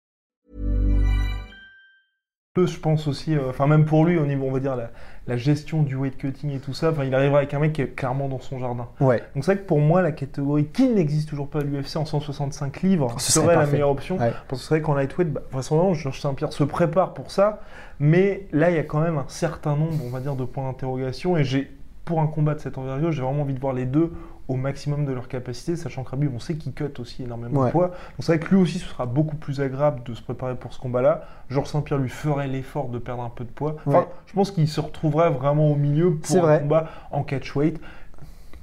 [2.53, 4.89] peu, je pense aussi, euh, enfin même pour lui au niveau, on va dire la,
[5.25, 7.95] la gestion du weight cutting et tout ça, il arrivera avec un mec qui est
[7.95, 8.89] clairement dans son jardin.
[8.99, 9.23] Ouais.
[9.35, 12.05] Donc c'est vrai que pour moi la catégorie qui n'existe toujours pas à l'UFC en
[12.05, 14.17] 165 livres Ce serait serait la meilleure option.
[14.17, 14.33] Ouais.
[14.49, 17.61] Parce que c'est vrai qu'en lightweight, bah, vraisemblablement Georges Saint-Pierre se prépare pour ça,
[18.01, 20.65] mais là il y a quand même un certain nombre, on va dire, de points
[20.65, 21.71] d'interrogation et j'ai
[22.03, 24.11] pour un combat de cette envergure, j'ai vraiment envie de voir les deux
[24.51, 27.67] au maximum de leur capacité, sachant que Rabib, on sait qu'il cut aussi énormément Ouais.
[27.67, 27.87] de poids.
[27.87, 30.73] Donc c'est vrai que lui aussi, ce sera beaucoup plus agréable de se préparer pour
[30.73, 31.23] ce combat-là.
[31.49, 33.75] Georges Saint-Pierre lui ferait l'effort de perdre un peu de poids.
[33.85, 34.07] Enfin, Ouais.
[34.27, 36.59] je pense qu'il se retrouverait vraiment au milieu pour un vrai.
[36.61, 37.79] combat en catchweight.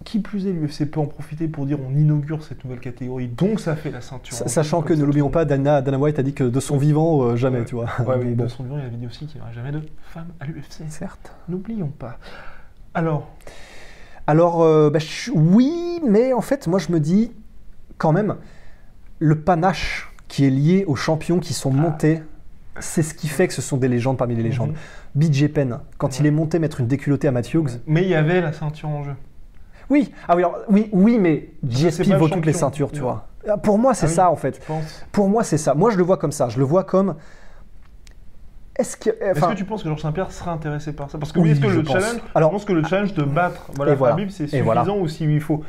[0.04, 3.58] Qui plus est, l'UFC peut en profiter pour dire on inaugure cette nouvelle catégorie, donc
[3.60, 4.32] ça fait la ceinture.
[4.32, 7.22] Sa- Sachant que ne l'oublions pas, Dana, Dana White a dit que de son vivant,
[7.24, 7.64] euh, jamais, Ouais.
[7.64, 7.86] tu vois.
[8.06, 8.44] Ouais, mais Bon.
[8.44, 10.84] de son vivant, il avait dit aussi qu'il n'y aura jamais de femmes à l'UFC.
[10.88, 11.32] Certes.
[11.48, 12.16] N'oublions pas.
[12.94, 13.28] Alors,
[14.28, 17.32] Alors, euh, bah, je- oui, mais en fait, moi je me dis,
[17.96, 18.36] quand même,
[19.20, 22.22] le panache qui est lié aux champions qui sont montés,
[22.78, 24.72] c'est ce qui fait que ce sont des légendes parmi les légendes.
[25.16, 25.30] Mhm.
[25.30, 28.14] BJ Penn, quand il est monté mettre une déculottée à Matt Hughes, mais il y
[28.14, 29.14] avait la ceinture en jeu.
[29.88, 33.04] oui, ah oui, alors, oui, oui, mais GSP le vaut toutes les ceintures, tu Ouais.
[33.04, 33.28] vois.
[33.48, 34.14] Ah, Pour moi, c'est Ah oui.
[34.14, 34.60] ça en fait.
[35.10, 35.72] Pour moi, c'est ça.
[35.72, 36.50] Moi, je le vois comme ça.
[36.50, 37.14] Je le vois comme.
[38.78, 39.10] Est-ce que.
[39.32, 41.18] Enfin, que tu penses que Georges Saint-Pierre sera intéressé par ça?
[41.18, 41.92] Parce que Oui, est-ce que le pense.
[42.00, 44.14] challenge, Alors- je pense que le challenge de battre voilà, voilà.
[44.14, 44.84] Habib, c'est suffisant voilà.
[44.92, 45.62] ou s'il lui faut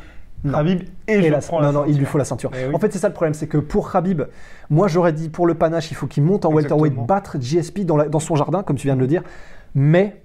[0.43, 0.54] Non.
[0.54, 2.52] Habib et, Et je la- prends non, la non, il lui faut la ceinture.
[2.56, 2.76] Eh oui.
[2.76, 4.22] En fait, c'est ça le problème, c'est que pour Khabib,
[4.69, 7.06] moi j'aurais dit pour le panache, il faut qu'il monte en welterweight, Exactement.
[7.06, 9.24] battre GSP dans, la- dans son jardin, comme tu viens de le dire.
[9.76, 10.22] Mais,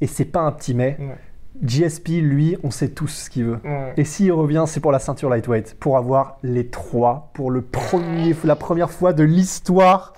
[0.00, 1.16] et c'est pas un petit mais, Ouais.
[1.64, 3.58] GSP, lui, on sait tous ce qu'il veut.
[3.64, 3.94] Ouais.
[3.96, 8.36] Et s'il revient, c'est pour la ceinture lightweight, pour avoir les trois, pour le premier,
[8.44, 10.12] la première fois de l'histoire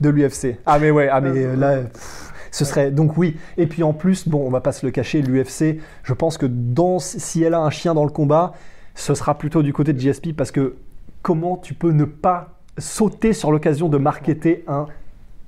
[0.00, 0.56] de l'UFC.
[0.66, 3.36] Ah mais ouais, ah mais euh, là, pff, ce serait donc oui.
[3.56, 6.46] Et puis en plus, bon, on va pas se le cacher, l'UFC, je pense que
[6.46, 8.52] dans, si elle a un chien dans le combat,
[8.94, 10.76] ce sera plutôt du côté de GSP parce que
[11.22, 14.86] comment tu peux ne pas sauter sur l'occasion de marketer un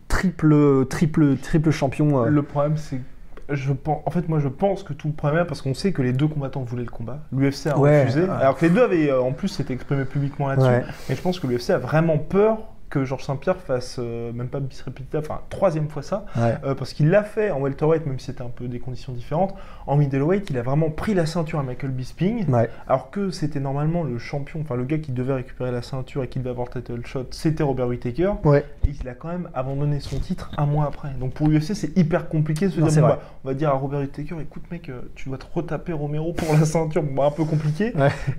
[0.09, 3.01] triple, triple, triple champion euh, Le problème, c'est
[3.49, 6.01] je pense, en fait, moi, je pense que tout le problème, parce qu'on sait que
[6.01, 7.21] les deux combattants voulaient le combat.
[7.37, 8.31] L'UFC a Ouais, refusé, ouais.
[8.31, 10.69] alors que les deux avaient, euh, en plus, s'étaient exprimés publiquement là-dessus.
[10.69, 10.85] Ouais.
[11.11, 12.59] Et je pense que l'UFC a vraiment peur
[12.93, 16.55] que Georges Saint-Pierre fasse, euh, même pas bis repetita, enfin, troisième fois ça, Ouais.
[16.65, 19.55] euh, parce qu'il l'a fait en welterweight, même si c'était un peu des conditions différentes.
[19.87, 22.47] En middleweight, il a vraiment pris la ceinture à Michael Bisping.
[22.51, 22.69] Ouais.
[22.87, 26.29] Alors que c'était normalement le champion, enfin le gars qui devait récupérer la ceinture et
[26.29, 28.33] qui devait avoir le title shot, c'était Robert Whittaker.
[28.45, 28.65] Ouais.
[28.87, 31.09] Et il a quand même abandonné son titre un mois après.
[31.19, 33.17] Donc pour l'UFC, c'est hyper compliqué de se Non, dire, c'est bon, vrai.
[33.17, 36.35] bah, on va dire à Robert Whittaker, écoute mec, euh, tu dois te retaper Romero
[36.35, 37.03] pour la ceinture.
[37.03, 37.95] Bon, bah, un peu compliqué.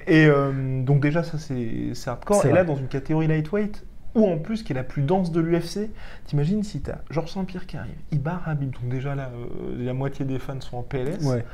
[0.06, 2.46] Et euh, donc déjà, ça c'est hardcore.
[2.46, 3.84] Et là, dans une catégorie lightweight,
[4.16, 5.90] ou en plus qui est la plus dense de l'UFC.
[6.26, 9.94] T'imagines si t'as Georges Saint-Pierre qui arrive, il bat Habib, donc déjà là, euh, la
[9.94, 11.24] moitié des fans sont en PLS.
[11.26, 11.46] Ouais.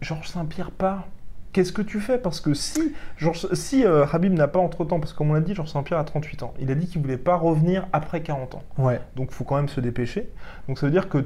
[0.00, 1.06] Georges Saint-Pierre part.
[1.52, 2.18] Qu'est-ce que tu fais?
[2.18, 5.40] Parce que si, Georges- si euh, Habib n'a pas entre-temps, parce que comme on l'a
[5.40, 8.56] dit, Georges Saint-Pierre a 38 ans, il a dit qu'il voulait pas revenir après 40
[8.56, 8.62] ans.
[8.76, 9.00] Ouais.
[9.14, 10.28] Donc il faut quand même se dépêcher.
[10.66, 11.24] Donc ça veut dire que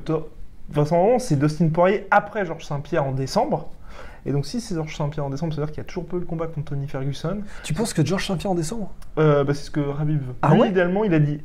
[0.69, 3.71] vraisemblablement, c'est Dustin Poirier après Georges Saint-Pierre en décembre.
[4.27, 6.07] Et donc si c'est Georges Saint-Pierre en décembre, ça veut dire qu'il y a toujours
[6.07, 7.39] peu le combat contre Tony Ferguson.
[7.65, 10.35] Tu penses que George Saint-Pierre en décembre Euh, bah, c'est ce que Habib veut.
[10.43, 11.41] Ah Lui, ouais idéalement, il a dit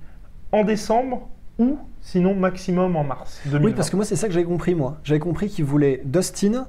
[0.52, 3.66] en décembre ou sinon maximum en mars 2020.
[3.66, 4.98] Oui, parce que moi, c'est ça que j'avais compris, moi.
[5.04, 6.68] J'avais compris qu'il voulait Dustin,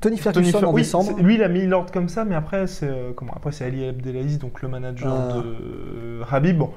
[0.00, 1.18] Tony Tony Ferguson Fer- en oui, décembre.
[1.20, 3.84] lui, il a mis l'ordre comme ça, mais après, c'est euh, comment Après, c'est Ali
[3.88, 5.32] Abdelaziz, donc le manager Ah.
[5.42, 6.58] de Habib.
[6.58, 6.70] Bon,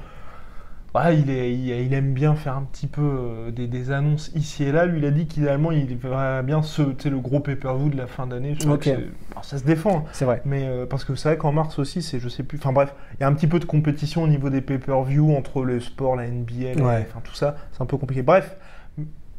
[0.94, 4.30] voilà, il, est, il, il aime bien faire un petit peu euh, des, des annonces
[4.34, 4.84] ici et là.
[4.84, 8.26] Lui, il a dit qu'idéalement, il verrait bien ce, le gros pay-per-view de la fin
[8.26, 8.54] d'année.
[8.58, 8.80] Je crois Ok.
[8.80, 10.04] que c'est- alors, ça se défend, hein.
[10.12, 10.42] C'est vrai.
[10.44, 12.58] mais euh, parce que c'est vrai qu'en mars aussi, c'est je sais plus.
[12.58, 15.64] Enfin bref, il y a un petit peu de compétition au niveau des pay-per-view entre
[15.64, 17.06] le sport, la NBA, la- Ouais.
[17.08, 18.22] enfin tout ça, c'est un peu compliqué.
[18.22, 18.56] Bref,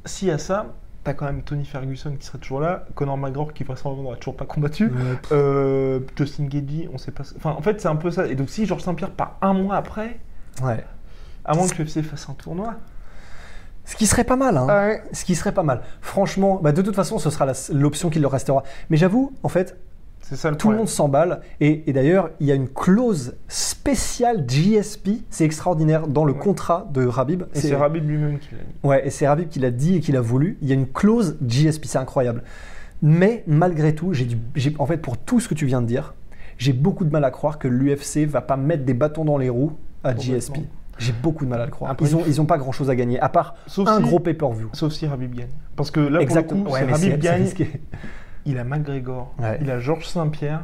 [0.06, 3.54] s'il y a ça, t'as quand même Tony Ferguson qui serait toujours là, Conor McGregor
[3.54, 4.92] qui vraisemblablement n'aurait toujours pas combattu,
[5.32, 7.24] euh, Justin Gagey, on sait pas.
[7.38, 8.26] Enfin en fait, c'est un peu ça.
[8.28, 10.20] Et donc si Georges Saint-Pierre part un mois après,
[10.64, 10.84] Ouais.
[11.46, 12.76] À moins que l'UFC fasse un tournoi.
[13.86, 14.68] Ce qui serait pas mal, hein.
[14.68, 15.04] Ouais.
[15.12, 15.82] Ce qui serait pas mal.
[16.02, 18.64] Franchement, bah, de toute façon, ce sera l'option qui leur restera.
[18.90, 19.78] Mais j'avoue, en fait,
[20.22, 21.42] ça le tout le monde s'emballe.
[21.60, 25.10] Et, et d'ailleurs, il y a une clause spéciale GSP.
[25.30, 26.40] C'est extraordinaire dans le Ouais.
[26.40, 27.44] contrat de Rabib.
[27.54, 28.74] Et c'est Rabib lui-même qui l'a dit.
[28.88, 30.58] Ouais, et c'est Rabib qui l'a dit et qui l'a voulu.
[30.62, 32.44] Il y a une clause GSP, c'est incroyable.
[33.02, 34.30] Mais malgré tout, j'ai-
[34.80, 36.14] en fait, pour tout ce que tu viens de dire,
[36.58, 39.50] j'ai beaucoup de mal à croire que l'UFC va pas mettre des bâtons dans les
[39.50, 39.74] roues
[40.06, 40.60] à GSP.
[41.00, 41.92] J'ai beaucoup de mal à le croire.
[41.92, 43.88] Après, ils ont, il faut- ils ont pas grand chose à gagner, à part Sauf
[43.88, 44.70] un si- gros pay-per-view.
[44.74, 45.50] Sauf si Rabib gagne.
[45.76, 46.64] Parce que là, Exactement.
[46.64, 47.48] pour le coup, Ouais, Rabib gagne,
[48.46, 49.58] il a McGregor, Ouais.
[49.62, 50.62] il a Georges Saint-Pierre.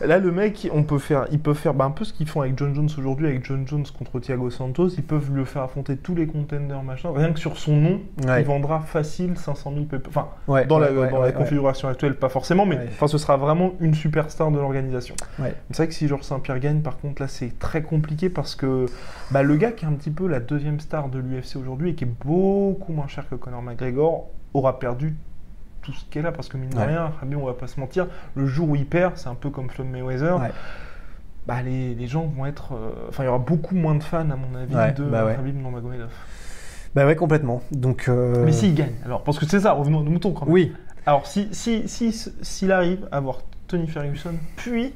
[0.00, 2.40] Là, le mec, on peut faire, ils peuvent faire bah, un peu ce qu'ils font
[2.40, 4.88] avec John Jones aujourd'hui, avec John Jones contre Thiago Santos.
[4.96, 7.10] Ils peuvent le faire affronter tous les contenders, machin.
[7.14, 8.40] Rien que sur son nom, Ouais.
[8.42, 11.32] il vendra facile 500 000 pay- Enfin, Ouais, dans la, ouais, ouais, dans la ouais,
[11.32, 15.14] configuration actuelle, pas forcément, mais enfin, ce sera vraiment une superstar de l'organisation.
[15.38, 18.86] C'est vrai que si Georges Saint-Pierre gagne, par contre, là, c'est très compliqué parce que
[19.30, 21.94] bah, le gars qui est un petit peu la deuxième star de l'UFC aujourd'hui et
[21.94, 25.14] qui est beaucoup moins cher que Conor McGregor aura perdu
[25.84, 26.86] tout ce qu'est là parce que mine de Ouais.
[26.86, 29.50] rien, Khabib, on va pas se mentir, le jour où il perd, c'est un peu
[29.50, 30.40] comme Floyd Mayweather.
[30.40, 30.50] Ouais.
[31.46, 32.72] Bah, les, les gens vont être.
[32.72, 35.26] euh, Enfin, il y aura beaucoup moins de fans, à mon avis, Ouais, de bah
[35.26, 35.34] ouais.
[35.36, 36.08] Khabib Nurmagomedov.
[36.94, 37.60] Bah ouais, complètement.
[37.70, 38.06] Donc.
[38.08, 40.54] euh, Mais s'il gagne, alors, parce que c'est ça, revenons à nos moutons quand même.
[40.54, 40.72] Oui.
[41.06, 44.94] Alors, si, si, si, s'il arrive à avoir Tony Ferguson, puis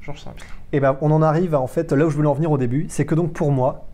[0.00, 0.48] Georges Saint-Pierre.
[0.72, 2.56] Et ben, on en arrive à en fait là où je voulais en venir au
[2.56, 3.86] début, c'est que donc pour moi,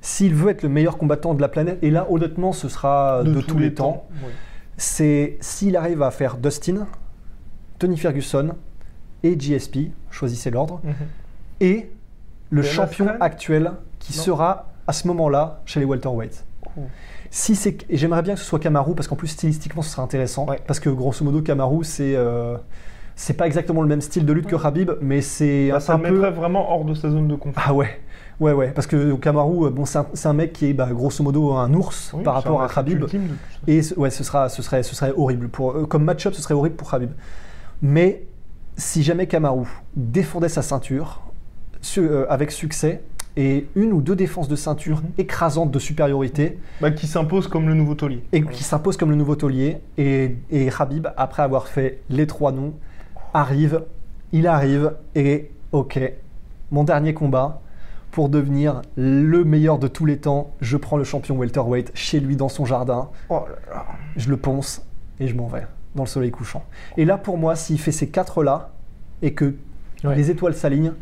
[0.00, 3.40] s'il veut être le meilleur combattant de la planète, et là honnêtement ce sera de,
[3.40, 4.30] tous, les temps, oui.
[4.78, 6.86] C'est s'il arrive à faire Dustin,
[7.78, 8.54] Tony Ferguson
[9.22, 10.94] et GSP, choisissez l'ordre, Mhm.
[11.60, 11.90] et
[12.50, 14.22] le Ben champion Askren actuel qui Non.
[14.24, 16.44] sera à ce moment-là chez les welterweights.
[16.76, 16.82] Oh.
[17.30, 20.02] Si c'est et j'aimerais bien que ce soit Kamaru parce qu'en plus stylistiquement ce serait
[20.02, 20.58] intéressant Ouais.
[20.66, 22.56] parce que grosso modo Kamaru c'est euh,
[23.16, 25.98] c'est pas exactement le même style de lutte que Khabib mais c'est Bah, ça un
[25.98, 27.62] le peu mettrait vraiment hors de sa zone de confort.
[27.66, 28.00] ah ouais
[28.40, 31.22] ouais ouais parce que Kamaru euh, bon c'est un, un mec qui est bah, grosso
[31.24, 33.04] modo un ours Oui, par rapport à Khabib
[33.66, 35.48] et ce- ouais, ce, sera, ce, serait, ce serait horrible.
[35.48, 37.10] Pour, euh, comme match-up, ce serait horrible pour Khabib.
[37.82, 38.24] Mais
[38.76, 41.20] si jamais Kamaru défendait sa ceinture
[41.80, 43.02] su- euh, avec succès
[43.36, 45.10] et une ou deux défenses de ceinture Mhm.
[45.18, 48.22] écrasantes de supériorité Bah, qui s'impose comme le nouveau taulier.
[48.32, 52.50] et qui s'impose comme le nouveau taulier, et, et Khabib, après avoir fait les trois
[52.52, 52.72] noms,
[53.34, 53.82] arrive,
[54.32, 56.00] il arrive et ok,
[56.72, 57.60] mon dernier combat.
[58.10, 62.36] Pour devenir le meilleur de tous les temps, je prends le champion welterweight chez lui
[62.36, 63.86] dans son jardin Oh là là.
[64.16, 64.82] je le ponce
[65.20, 66.64] et je m'en vais dans le soleil couchant.
[66.96, 68.70] Et là, pour moi, s'il fait ces quatre-là
[69.22, 69.54] et que
[70.04, 70.14] Ouais.
[70.14, 70.92] les étoiles s'alignent,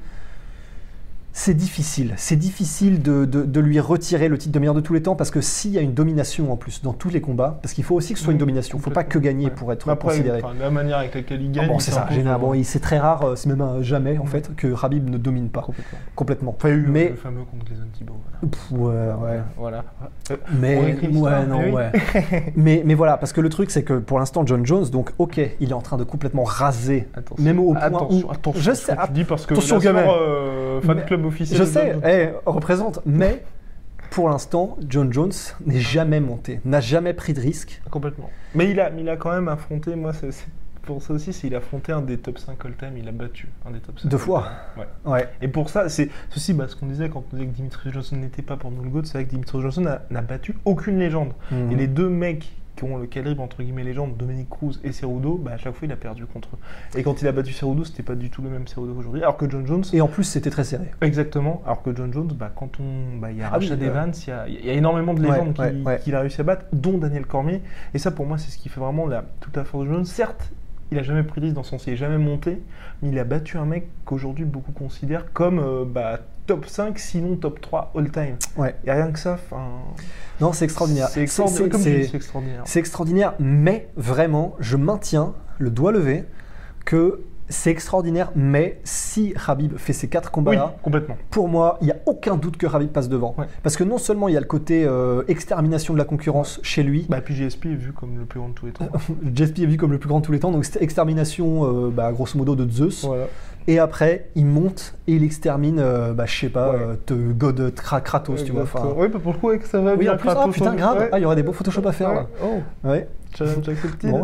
[1.39, 2.15] c'est difficile.
[2.17, 5.17] C'est difficile de, de- de lui retirer le titre de meilleur de tous les temps
[5.17, 7.85] parce que s'il y a une domination en plus dans tous les combats, parce qu'il
[7.85, 9.51] faut aussi que ce soit une domination, il ne faut pas que gagner Ouais.
[9.51, 10.41] pour être après, considéré.
[10.43, 11.69] enfin, la manière avec laquelle il Ah gagne.
[11.69, 14.57] bon, c'est ça, généralement, il- c'est très rare, euh, c'est même un jamais en fait,
[14.57, 15.99] que Rabib ne domine pas Complètement.
[16.15, 16.55] complètement.
[16.57, 18.15] Enfin, il y a eu Mais- le fameux contre les Thibault.
[18.41, 18.51] Voilà.
[18.51, 19.41] Pff, ouais, ouais.
[19.59, 19.85] Voilà.
[20.31, 20.77] Euh, Mais
[21.13, 21.93] ouais, non, ouais.
[22.57, 25.39] mais, mais voilà, parce que le truc, c'est que pour l'instant, John Jones, donc ok,
[25.61, 27.45] il est en train de complètement raser, Attention.
[27.45, 28.33] même au point attention, où.
[28.33, 30.01] attention, je sais, tu dis parce que attention, gamin.
[30.09, 31.59] euh, fan Mais- club officiel.
[31.59, 33.45] je sais, eh, représente, mais
[34.11, 35.33] pour l'instant, John Jones
[35.65, 37.83] n'est jamais monté, n'a jamais pris de risque.
[37.91, 38.31] Complètement.
[38.55, 40.31] Mais il a, il a quand même affronté, moi, c'est
[40.83, 43.49] pour ça aussi, c'est il a affronté un des top 5 all-time, il a battu
[43.67, 44.09] un des top 5.
[44.09, 44.49] Deux fois.
[44.77, 44.87] Ouais.
[45.05, 47.91] Ouais, Et pour ça, c'est ceci, bah, ce qu'on disait quand on disait que Dimitri
[47.93, 50.57] Johnson n'était pas pour nous le GOAT, c'est vrai que Dimitri Johnson n'a n'a battu
[50.65, 51.33] aucune légende.
[51.51, 51.73] Mhm.
[51.73, 55.37] Et les deux mecs qui ont le calibre entre guillemets légende, Dominique Cruz et Cerudo,
[55.43, 56.99] bah, à chaque fois il a perdu contre eux.
[56.99, 59.23] Et quand il a battu Cerudo, c'était pas du tout le même Cerudo qu'aujourd'hui.
[59.23, 60.91] Alors que John Jones, Et en plus, c'était très serré.
[61.01, 63.87] exactement, alors que John Jones, bah, quand on, bah, il y a Ah Rashad euh,
[63.87, 65.99] Evans, il y a, il y a énormément de légendes ouais, qui- ouais.
[66.01, 67.63] qu'il a réussi à battre, dont Daniel Cormier.
[67.95, 70.05] Et ça, pour moi, c'est ce qui fait vraiment la, toute la force de Jones.
[70.05, 70.53] Certes,
[70.93, 72.63] il a jamais pris risque dans son il est jamais monté,
[73.03, 77.37] mais il a battu un mec qu'aujourd'hui beaucoup considèrent comme euh, bah, top 5, sinon
[77.37, 78.37] top 3 all-time.
[78.57, 78.75] Ouais.
[78.85, 79.39] Et rien que ça.
[80.41, 81.09] Non, c'est extraordinaire.
[81.09, 81.79] C'est extraordinaire.
[81.79, 82.63] C'est- extraordinaire.
[82.65, 86.25] C'est extraordinaire, mais vraiment, je maintiens le doigt levé
[86.85, 91.17] que c'est extraordinaire, mais si Khabib fait ces quatre Oui, combats-là, complètement.
[91.31, 93.35] pour moi, il n'y a aucun doute que Khabib passe devant.
[93.39, 93.47] Ouais.
[93.63, 96.83] Parce que non seulement il y a le côté euh, extermination de la concurrence chez
[96.83, 98.89] lui, Bah, puis GSP est vu comme le plus grand de tous les temps.
[99.35, 102.11] JSP est vu comme le plus grand de tous les temps, donc extermination, euh, bah,
[102.13, 103.05] grosso modo, de Zeus.
[103.05, 103.25] voilà.
[103.69, 106.97] Et après, il monte et il extermine, euh, bah, je sais pas, Ouais.
[107.05, 108.63] te- God Kra- Kratos, tu vois.
[108.63, 108.95] enfin.
[108.97, 110.15] Oui, bah, pour le coup, ouais, que ça va Oui, bien.
[110.15, 110.77] en plus, ah, Kratos, putain, ouais.
[110.77, 111.09] grave, Ouais.
[111.11, 112.27] ah, il y aurait des beaux Photoshop à faire là.
[112.45, 113.09] Oh, Ouais.
[113.37, 114.11] Challenge accepted.
[114.11, 114.23] Bon.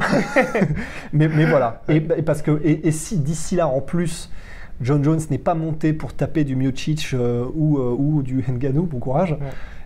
[1.13, 1.83] mais, mais voilà.
[1.89, 4.31] Et, et parce que, et, et si d'ici là, en plus,
[4.81, 8.83] John Jones n'est pas monté pour taper du Miocic euh, ou, euh, ou du Ngannou,
[8.85, 9.37] bon courage,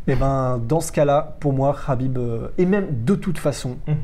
[0.06, 3.96] et ben dans ce cas-là, pour moi, Khabib, euh, et même de toute façon, Mhm.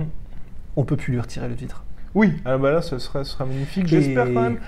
[0.77, 1.85] on peut plus lui retirer le titre.
[2.15, 3.87] Oui, ah bah là, ce serait, ce serait magnifique.
[3.87, 4.59] J'espère quand même.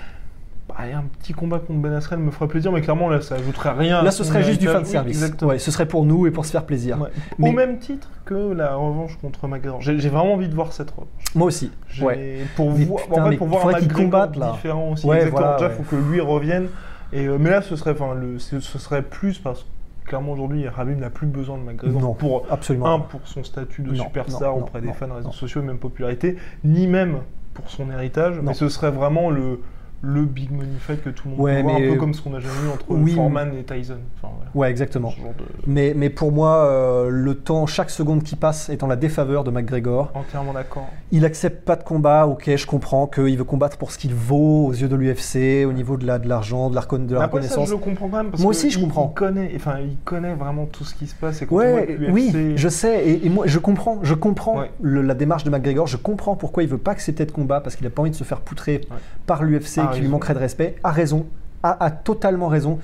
[0.77, 3.71] Bah, un petit combat contre Ben Askren me ferait plaisir, mais clairement, là, ça ajouterait
[3.71, 4.01] rien.
[4.03, 4.83] Là, ce serait juste du fan.
[4.83, 5.15] Oui, service.
[5.21, 5.51] exactement.
[5.51, 6.99] Ouais, ce serait pour nous et pour se faire plaisir.
[7.01, 7.09] Ouais.
[7.39, 9.81] Mais- Au même titre que la revanche contre McGregor.
[9.81, 11.07] J'ai vraiment envie de voir cette revanche.
[11.33, 11.71] Moi aussi.
[12.01, 12.39] Ouais.
[12.55, 15.05] Pour, voir, en fait, pour voir un McGregor différent aussi.
[15.05, 15.41] Ouais, exactement.
[15.41, 16.67] voilà, Déjà, faut que lui revienne.
[17.13, 20.99] Et, euh, mais là, ce serait, le, ce serait plus parce que clairement aujourd'hui, Rabib
[20.99, 22.93] n'a plus besoin de McGregor Non, pour absolument.
[22.95, 25.77] un pour son statut de Non, superstar non, auprès des fans, réseaux sociaux, et même
[25.77, 27.19] popularité, ni même
[27.53, 28.35] pour son héritage.
[28.37, 28.43] Non.
[28.47, 29.61] Mais ce serait vraiment le
[30.01, 32.21] le big money fight que tout le monde Ouais, voir, mais- un peu comme ce
[32.21, 33.13] qu'on a jamais vu entre Oui.
[33.13, 33.95] Foreman et Tyson.
[34.21, 34.51] Enfin, voilà.
[34.53, 35.09] Ouais, exactement.
[35.09, 35.43] De...
[35.65, 39.43] Mais, mais pour moi, euh, le temps, chaque seconde qui passe est en la défaveur
[39.43, 40.11] de McGregor.
[40.13, 40.87] Entièrement d'accord.
[41.11, 44.65] Il accepte pas de combat, ok, je comprends qu'il veut combattre pour ce qu'il vaut
[44.67, 47.21] aux yeux de l'UFC, au niveau de la- de l'argent, de, la, reconna- de la
[47.21, 47.67] ça, reconnaissance.
[47.69, 48.29] je le comprends quand même.
[48.31, 49.11] Parce Moi que aussi, je il- comprends.
[49.11, 51.41] Il connaît, enfin, il connaît vraiment tout ce qui se passe.
[51.41, 54.59] Et quand on voit l'UFC oui, je sais, et, et moi je comprends, je comprends
[54.59, 54.71] Ouais.
[54.81, 57.75] le- la démarche de McGregor, je comprends pourquoi il veut pas accepter de combat parce
[57.75, 58.97] qu'il a pas envie de se faire poutrer Ouais.
[59.25, 60.75] par l'UFC Qui lui manquerait de respect.
[60.83, 61.25] A raison,
[61.63, 62.79] a, a totalement raison,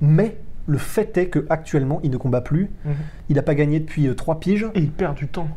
[0.00, 2.94] mais le fait est que actuellement il ne combat plus, Mhm.
[3.28, 5.48] il n'a pas gagné depuis euh, trois piges Et il perd du temps.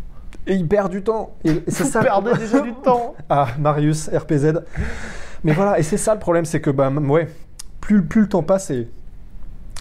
[0.47, 1.35] et il perd du temps.
[1.43, 2.01] Et c'est ça.
[2.01, 3.15] perdez déjà du temps.
[3.29, 4.61] Ah, Marius, RPZ.
[5.43, 7.27] Mais voilà, et c'est ça le problème, c'est que bah, ouais,
[7.81, 8.87] plus, plus le temps passe et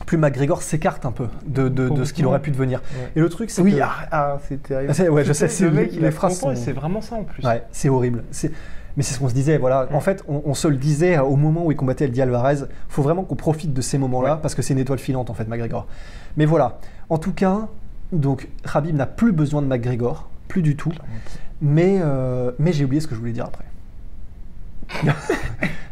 [0.07, 2.81] plus McGregor s'écarte un peu de, de- de ce qu'il aurait pu devenir.
[2.95, 3.13] Ouais.
[3.17, 3.81] Et le truc, c'est Oui, que...
[3.83, 4.93] ah, ah, c'est terrible.
[4.97, 7.01] Ah, ouais, je sais, le mec, il les phrases 30 ans et sont- c'est vraiment
[7.01, 7.45] ça en plus.
[7.45, 8.23] Ouais, c'est horrible.
[8.31, 8.53] C'est-
[8.99, 9.87] Mais c'est ce qu'on se disait, voilà.
[9.91, 9.95] Mm.
[9.95, 12.65] En fait, on, on se le disait au moment où il combattait Eddie Alvarez.
[12.91, 14.39] faut vraiment qu'on profite de ces moments-là Ouais.
[14.43, 15.87] parce que c'est une étoile filante, en fait, McGregor.
[16.37, 16.79] Mais voilà.
[17.09, 17.69] En tout cas,
[18.13, 20.93] donc, Khabib n'a plus besoin de McGregor, plus du tout.
[21.63, 23.65] Mais, euh, mais j'ai oublié ce que je voulais dire après.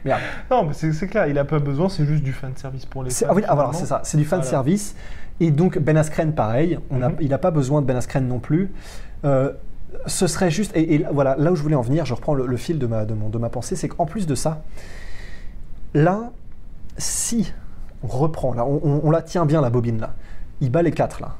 [0.04, 0.20] Merde.
[0.50, 3.10] Non, mais c'est clair, il a pas besoin, c'est juste du fan service pour les
[3.10, 3.26] fans.
[3.28, 4.50] ah oui, ah, c'est ça, c'est du fan Voilà.
[4.50, 4.94] service.
[5.40, 7.16] Et donc Ben Askren, pareil, on a- Mhm.
[7.20, 8.70] il n'a pas besoin de Ben Askren non plus.
[9.24, 9.52] Euh,
[10.06, 12.46] ce serait juste, et, et voilà, là où je voulais en venir, je reprends le,
[12.46, 14.62] le fil de ma, de, mon- de ma pensée, c'est qu'en plus de ça,
[15.94, 16.32] là,
[16.98, 17.52] si
[18.02, 20.14] on reprend, là, on, on- on la tient bien la bobine là,
[20.60, 21.34] il bat les quatre là.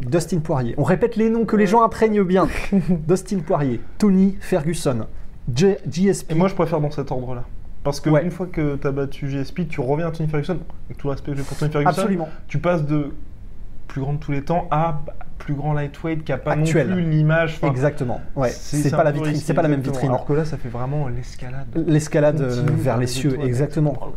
[0.00, 0.74] Dustin Poirier.
[0.76, 2.48] On répète les noms que les gens apprennent bien.
[3.08, 5.06] Dustin Poirier, Tony Ferguson,
[5.54, 6.32] J- GSP.
[6.32, 7.44] Et moi, je préfère dans cet ordre-là.
[7.84, 8.24] Parce que Ouais.
[8.24, 10.58] une fois que tu as battu GSP, tu reviens à Tony Ferguson.
[10.86, 12.28] Avec tout le respect que j'ai pour Tony Ferguson, Absolument.
[12.48, 13.12] tu passes de
[13.86, 15.00] plus grand de tous les temps à
[15.44, 16.88] plus grand lightweight qui a pas Actuel.
[16.88, 17.58] non plus l'image.
[17.60, 18.22] enfin, Exactement.
[18.34, 18.48] Ouais.
[18.50, 20.08] C'est pas la vitrine, c'est pas la même vitrine.
[20.08, 21.66] Alors que là, ça fait vraiment l'escalade.
[21.86, 23.92] L'escalade euh, vers les cieux, exactement.
[24.00, 24.08] Bah.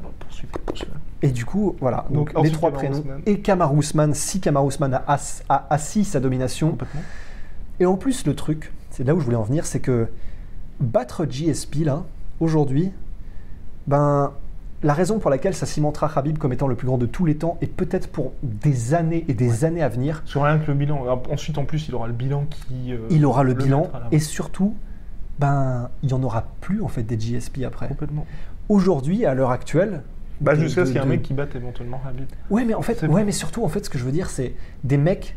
[1.22, 3.04] Et du coup, voilà, donc, Donc, les trois prénoms.
[3.26, 6.78] Et Kamar Ousmane, si Kamar Ousmane a, ass- a assis sa domination.
[7.80, 10.08] Et en plus, le truc, c'est là où je voulais en venir, c'est que
[10.80, 12.04] battre GSP, là,
[12.40, 12.92] aujourd'hui,
[13.86, 14.32] ben,
[14.84, 17.36] la raison pour laquelle ça cimentera Khabib comme étant le plus grand de tous les
[17.36, 20.74] temps, et peut-être pour des années et des années à venir, Sur rien que le
[20.78, 21.02] bilan.
[21.04, 22.94] Alors, Ensuite, en plus, il aura le bilan qui.
[22.94, 24.76] euh, il aura le, bilan, et surtout,
[25.40, 27.88] ben, il n'y en aura plus, en fait, des GSP après.
[27.88, 28.26] Complètement.
[28.70, 30.04] Aujourd'hui, à l'heure actuelle...
[30.40, 32.26] Bah, jusqu'à ce qu'il y ait un mec qui batte éventuellement Habib.
[32.52, 34.54] Ouais, mais en fait, ouais, mais surtout, en fait, ce que je veux dire, c'est
[34.84, 35.36] des mecs.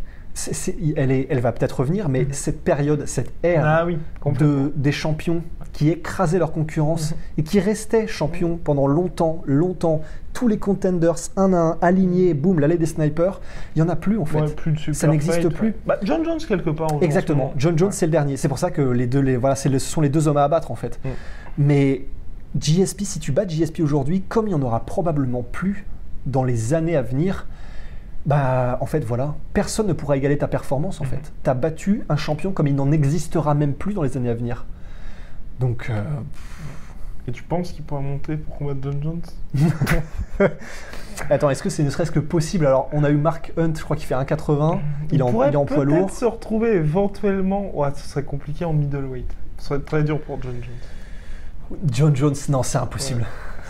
[0.97, 2.33] Elle, est, elle va peut-être revenir, mais Mhm.
[2.33, 4.64] cette période, cette ère Ah oui, complètement.
[4.64, 7.16] de, des champions qui écrasaient leur concurrence Mhm.
[7.38, 10.01] et qui restaient champions pendant longtemps, longtemps,
[10.33, 13.40] tous les contenders, un à un, alignés, boum, l'allée des snipers,
[13.75, 14.40] il y en a plus en fait.
[14.40, 15.69] Ouais, plus de super ça n'existe plus.
[15.69, 15.75] ouais.
[15.87, 16.88] Bah, John Jones, quelque part.
[17.01, 17.53] Exactement.
[17.57, 17.95] John Jones, Ouais.
[17.95, 18.37] c'est le dernier.
[18.37, 20.45] C'est pour ça que les deux, les, voilà, le- ce sont les deux hommes à
[20.45, 21.01] abattre en fait.
[21.05, 21.09] Mm.
[21.59, 22.05] Mais
[22.59, 25.87] GSP, si tu bats GSP aujourd'hui, comme il n'y en aura probablement plus
[26.27, 27.47] dans les années à venir,
[28.26, 29.35] Bah, en fait, voilà.
[29.54, 31.11] Personne ne pourra égaler ta performance, en Mhm.
[31.11, 31.33] fait.
[31.42, 34.35] Tu as battu un champion comme il n'en existera même plus dans les années à
[34.35, 34.66] venir.
[35.59, 36.02] Donc, euh,
[37.28, 39.20] Et tu penses qu'il pourra monter pour combattre John Jones
[41.30, 42.66] attends, est-ce que c'est ne serait-ce que possible?
[42.66, 44.80] Alors, on a eu Mark Hunt, je crois qu'il fait 1,80.
[45.12, 46.11] Il, est en, pourrait il est en poids lourd.
[46.11, 47.70] se retrouver éventuellement.
[47.76, 49.30] Ouais, ce serait compliqué en middleweight.
[49.59, 51.78] Ce serait très dur pour John Jones.
[51.92, 53.24] John Jones, non, c'est impossible.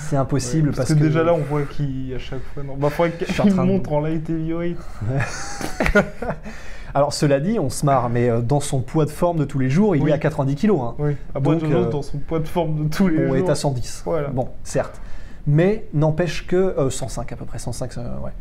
[0.08, 2.62] C'est impossible Ouais, parce, que, déjà là, on voit qu'il à chaque fois.
[2.62, 4.78] Non, bah, faudrait qu'il train de- en light heavyweight.
[6.94, 9.60] Alors, cela dit, on se marre, mais euh, dans son poids de forme de tous
[9.60, 10.10] les jours, il Oui.
[10.10, 10.80] est à 90 kilos.
[10.82, 10.94] Hein.
[10.98, 11.16] Oui.
[11.34, 13.36] Ah, bah, Donc, euh, dans son poids de forme de tous les On jours.
[13.36, 14.02] est à 110.
[14.04, 14.28] Voilà.
[14.28, 15.00] Bon, certes.
[15.46, 16.56] Mais n'empêche que.
[16.56, 18.32] euh, 105 à peu près, 105, euh, ouais.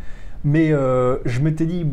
[0.43, 1.86] Mais euh, je m'étais dit.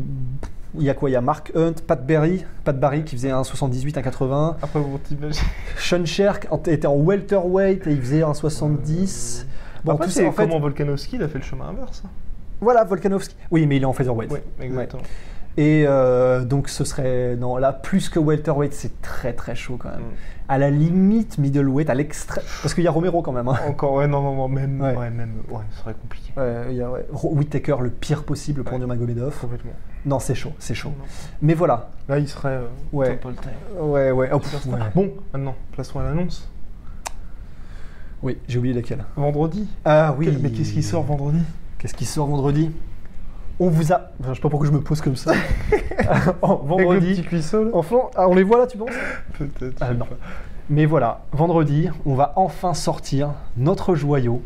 [0.77, 1.09] Il y a quoi?
[1.09, 4.57] Il y a Mark Hunt, Pat Berry, Pat Barry qui faisait un 78, un 80.
[4.61, 5.45] Après, vous t'imaginer.
[5.77, 9.46] Sean Sherk était en welterweight et il faisait un 70.
[9.87, 10.43] Bon, Après, tout c'est en fait.
[10.47, 12.03] comment Volkanovski, il a fait le chemin inverse.
[12.61, 13.35] Voilà, Volkanovski.
[13.51, 14.31] Oui, mais il est en featherweight.
[14.31, 15.03] Oui, exactement.
[15.59, 17.35] Et euh, donc ce serait.
[17.35, 20.01] Non, là, plus que welterweight, c'est très très chaud quand même.
[20.01, 20.13] Mm.
[20.49, 22.43] À la limite, middleweight, à l'extrême.
[22.61, 23.47] Parce qu'il y a Romero quand même.
[23.47, 23.57] hein.
[23.67, 24.95] Encore, ouais, non, non, non, même, Ouais.
[24.95, 25.09] ouais.
[25.09, 26.31] même, ouais, ce serait compliqué.
[26.37, 27.05] Ouais, il y a ouais.
[27.11, 28.79] Whittaker, le pire possible pour Ouais.
[28.79, 29.35] Nurmagomedov.
[29.39, 29.71] Complètement.
[30.05, 30.93] Non, c'est chaud, c'est chaud.
[30.97, 31.05] Non.
[31.41, 31.89] Mais voilà.
[32.07, 33.19] Là, il serait euh, Ouais.
[33.79, 34.29] Ouais, ouais.
[34.31, 34.79] oh, pff, ouais.
[34.95, 36.47] Bon, maintenant, place-toi à l'annonce.
[38.23, 39.05] Oui, j'ai oublié laquelle.
[39.15, 39.67] Vendredi.
[39.85, 40.29] Ah oui.
[40.41, 41.39] Mais qu'est-ce qui sort vendredi?
[41.77, 42.71] Qu'est-ce qui sort vendredi?
[43.59, 44.11] On vous a.
[44.19, 45.31] Enfin, je sais pas pourquoi je me pose comme ça.
[45.71, 47.21] Avec le vendredi.
[47.21, 48.89] petit Enfin, ah, on les voit là, tu penses?
[49.37, 49.77] Peut-être.
[49.81, 50.05] Ah, non.
[50.05, 50.17] pas.
[50.69, 54.41] Mais voilà, vendredi, on va enfin sortir notre joyau.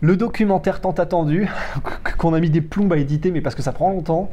[0.00, 1.48] Le documentaire tant attendu,
[2.18, 4.30] qu'on a mis des plombes à éditer, mais parce que ça prend longtemps,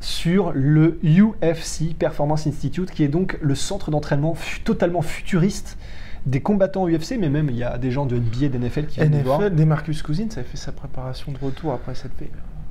[0.00, 5.78] sur le UFC Performance Institute, qui est donc le centre d'entraînement totalement futuriste
[6.26, 9.22] des combattants UFC, mais même il y a des gens de NBA, d'NFL qui viennent
[9.22, 9.40] voir.
[9.40, 12.12] NFL, Demarcus Cousins avait fait sa préparation de retour après cette,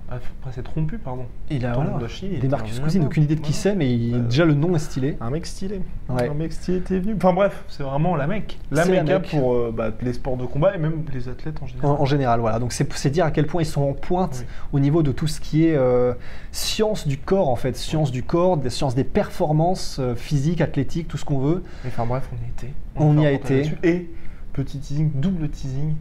[0.10, 1.26] après cette rompu, pardon.
[1.50, 3.06] Dans le voilà, il Marcus revenu Cousins, là-bas.
[3.08, 3.62] aucune idée de qui Voilà.
[3.62, 5.18] c'est, mais il- Euh, déjà le nom est stylé.
[5.20, 5.82] Un mec stylé.
[6.10, 6.30] Ouais.
[6.30, 7.16] Un mec stylé était venu.
[7.18, 8.60] Enfin bref, c'est vraiment la mec.
[8.72, 9.30] La C'est la mec mec.
[9.32, 11.90] pour euh, bah, les sports de combat et même les athlètes en général.
[12.00, 12.60] en général, voilà.
[12.60, 14.46] Donc c'est c'est dire à quel point ils sont en pointe Oui.
[14.74, 16.14] au niveau de tout ce qui est euh,
[16.52, 17.76] science du corps, en fait.
[17.76, 21.64] Science du corps, des sciences des performances euh, physiques, athlétiques, tout ce qu'on veut.
[21.88, 22.74] Enfin bref, on y était.
[22.96, 23.72] On va y a été.
[23.84, 24.10] Et
[24.54, 25.96] petit teasing, double teasing.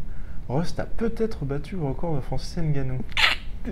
[0.47, 2.99] Rust a peut-être battu le record de Francis Ngannou.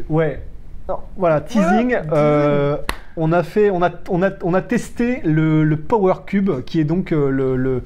[0.09, 0.42] Ouais.
[0.88, 1.96] Non, voilà, teasing.
[2.12, 2.76] Euh,
[3.16, 6.81] on a fait, on a, on a, on a testé le, le Power Cube, qui
[6.81, 7.83] est donc euh, le, le,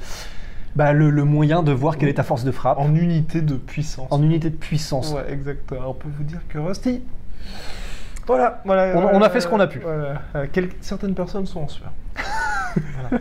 [0.77, 3.43] bah, le, le moyen de voir quelle est ta force de frappe en, En unité
[3.43, 4.09] de puissance.
[4.21, 5.13] unité de puissance.
[5.13, 5.81] Ouais, exactement.
[5.81, 7.03] Alors, on peut vous dire que Rusty.
[8.27, 8.97] Voilà, voilà.
[8.97, 9.79] On- voilà, on a fait ce qu'on a pu.
[9.81, 10.23] Voilà.
[10.35, 11.93] Euh, quel- certaines personnes sont en sueur.
[13.07, 13.21] Voilà.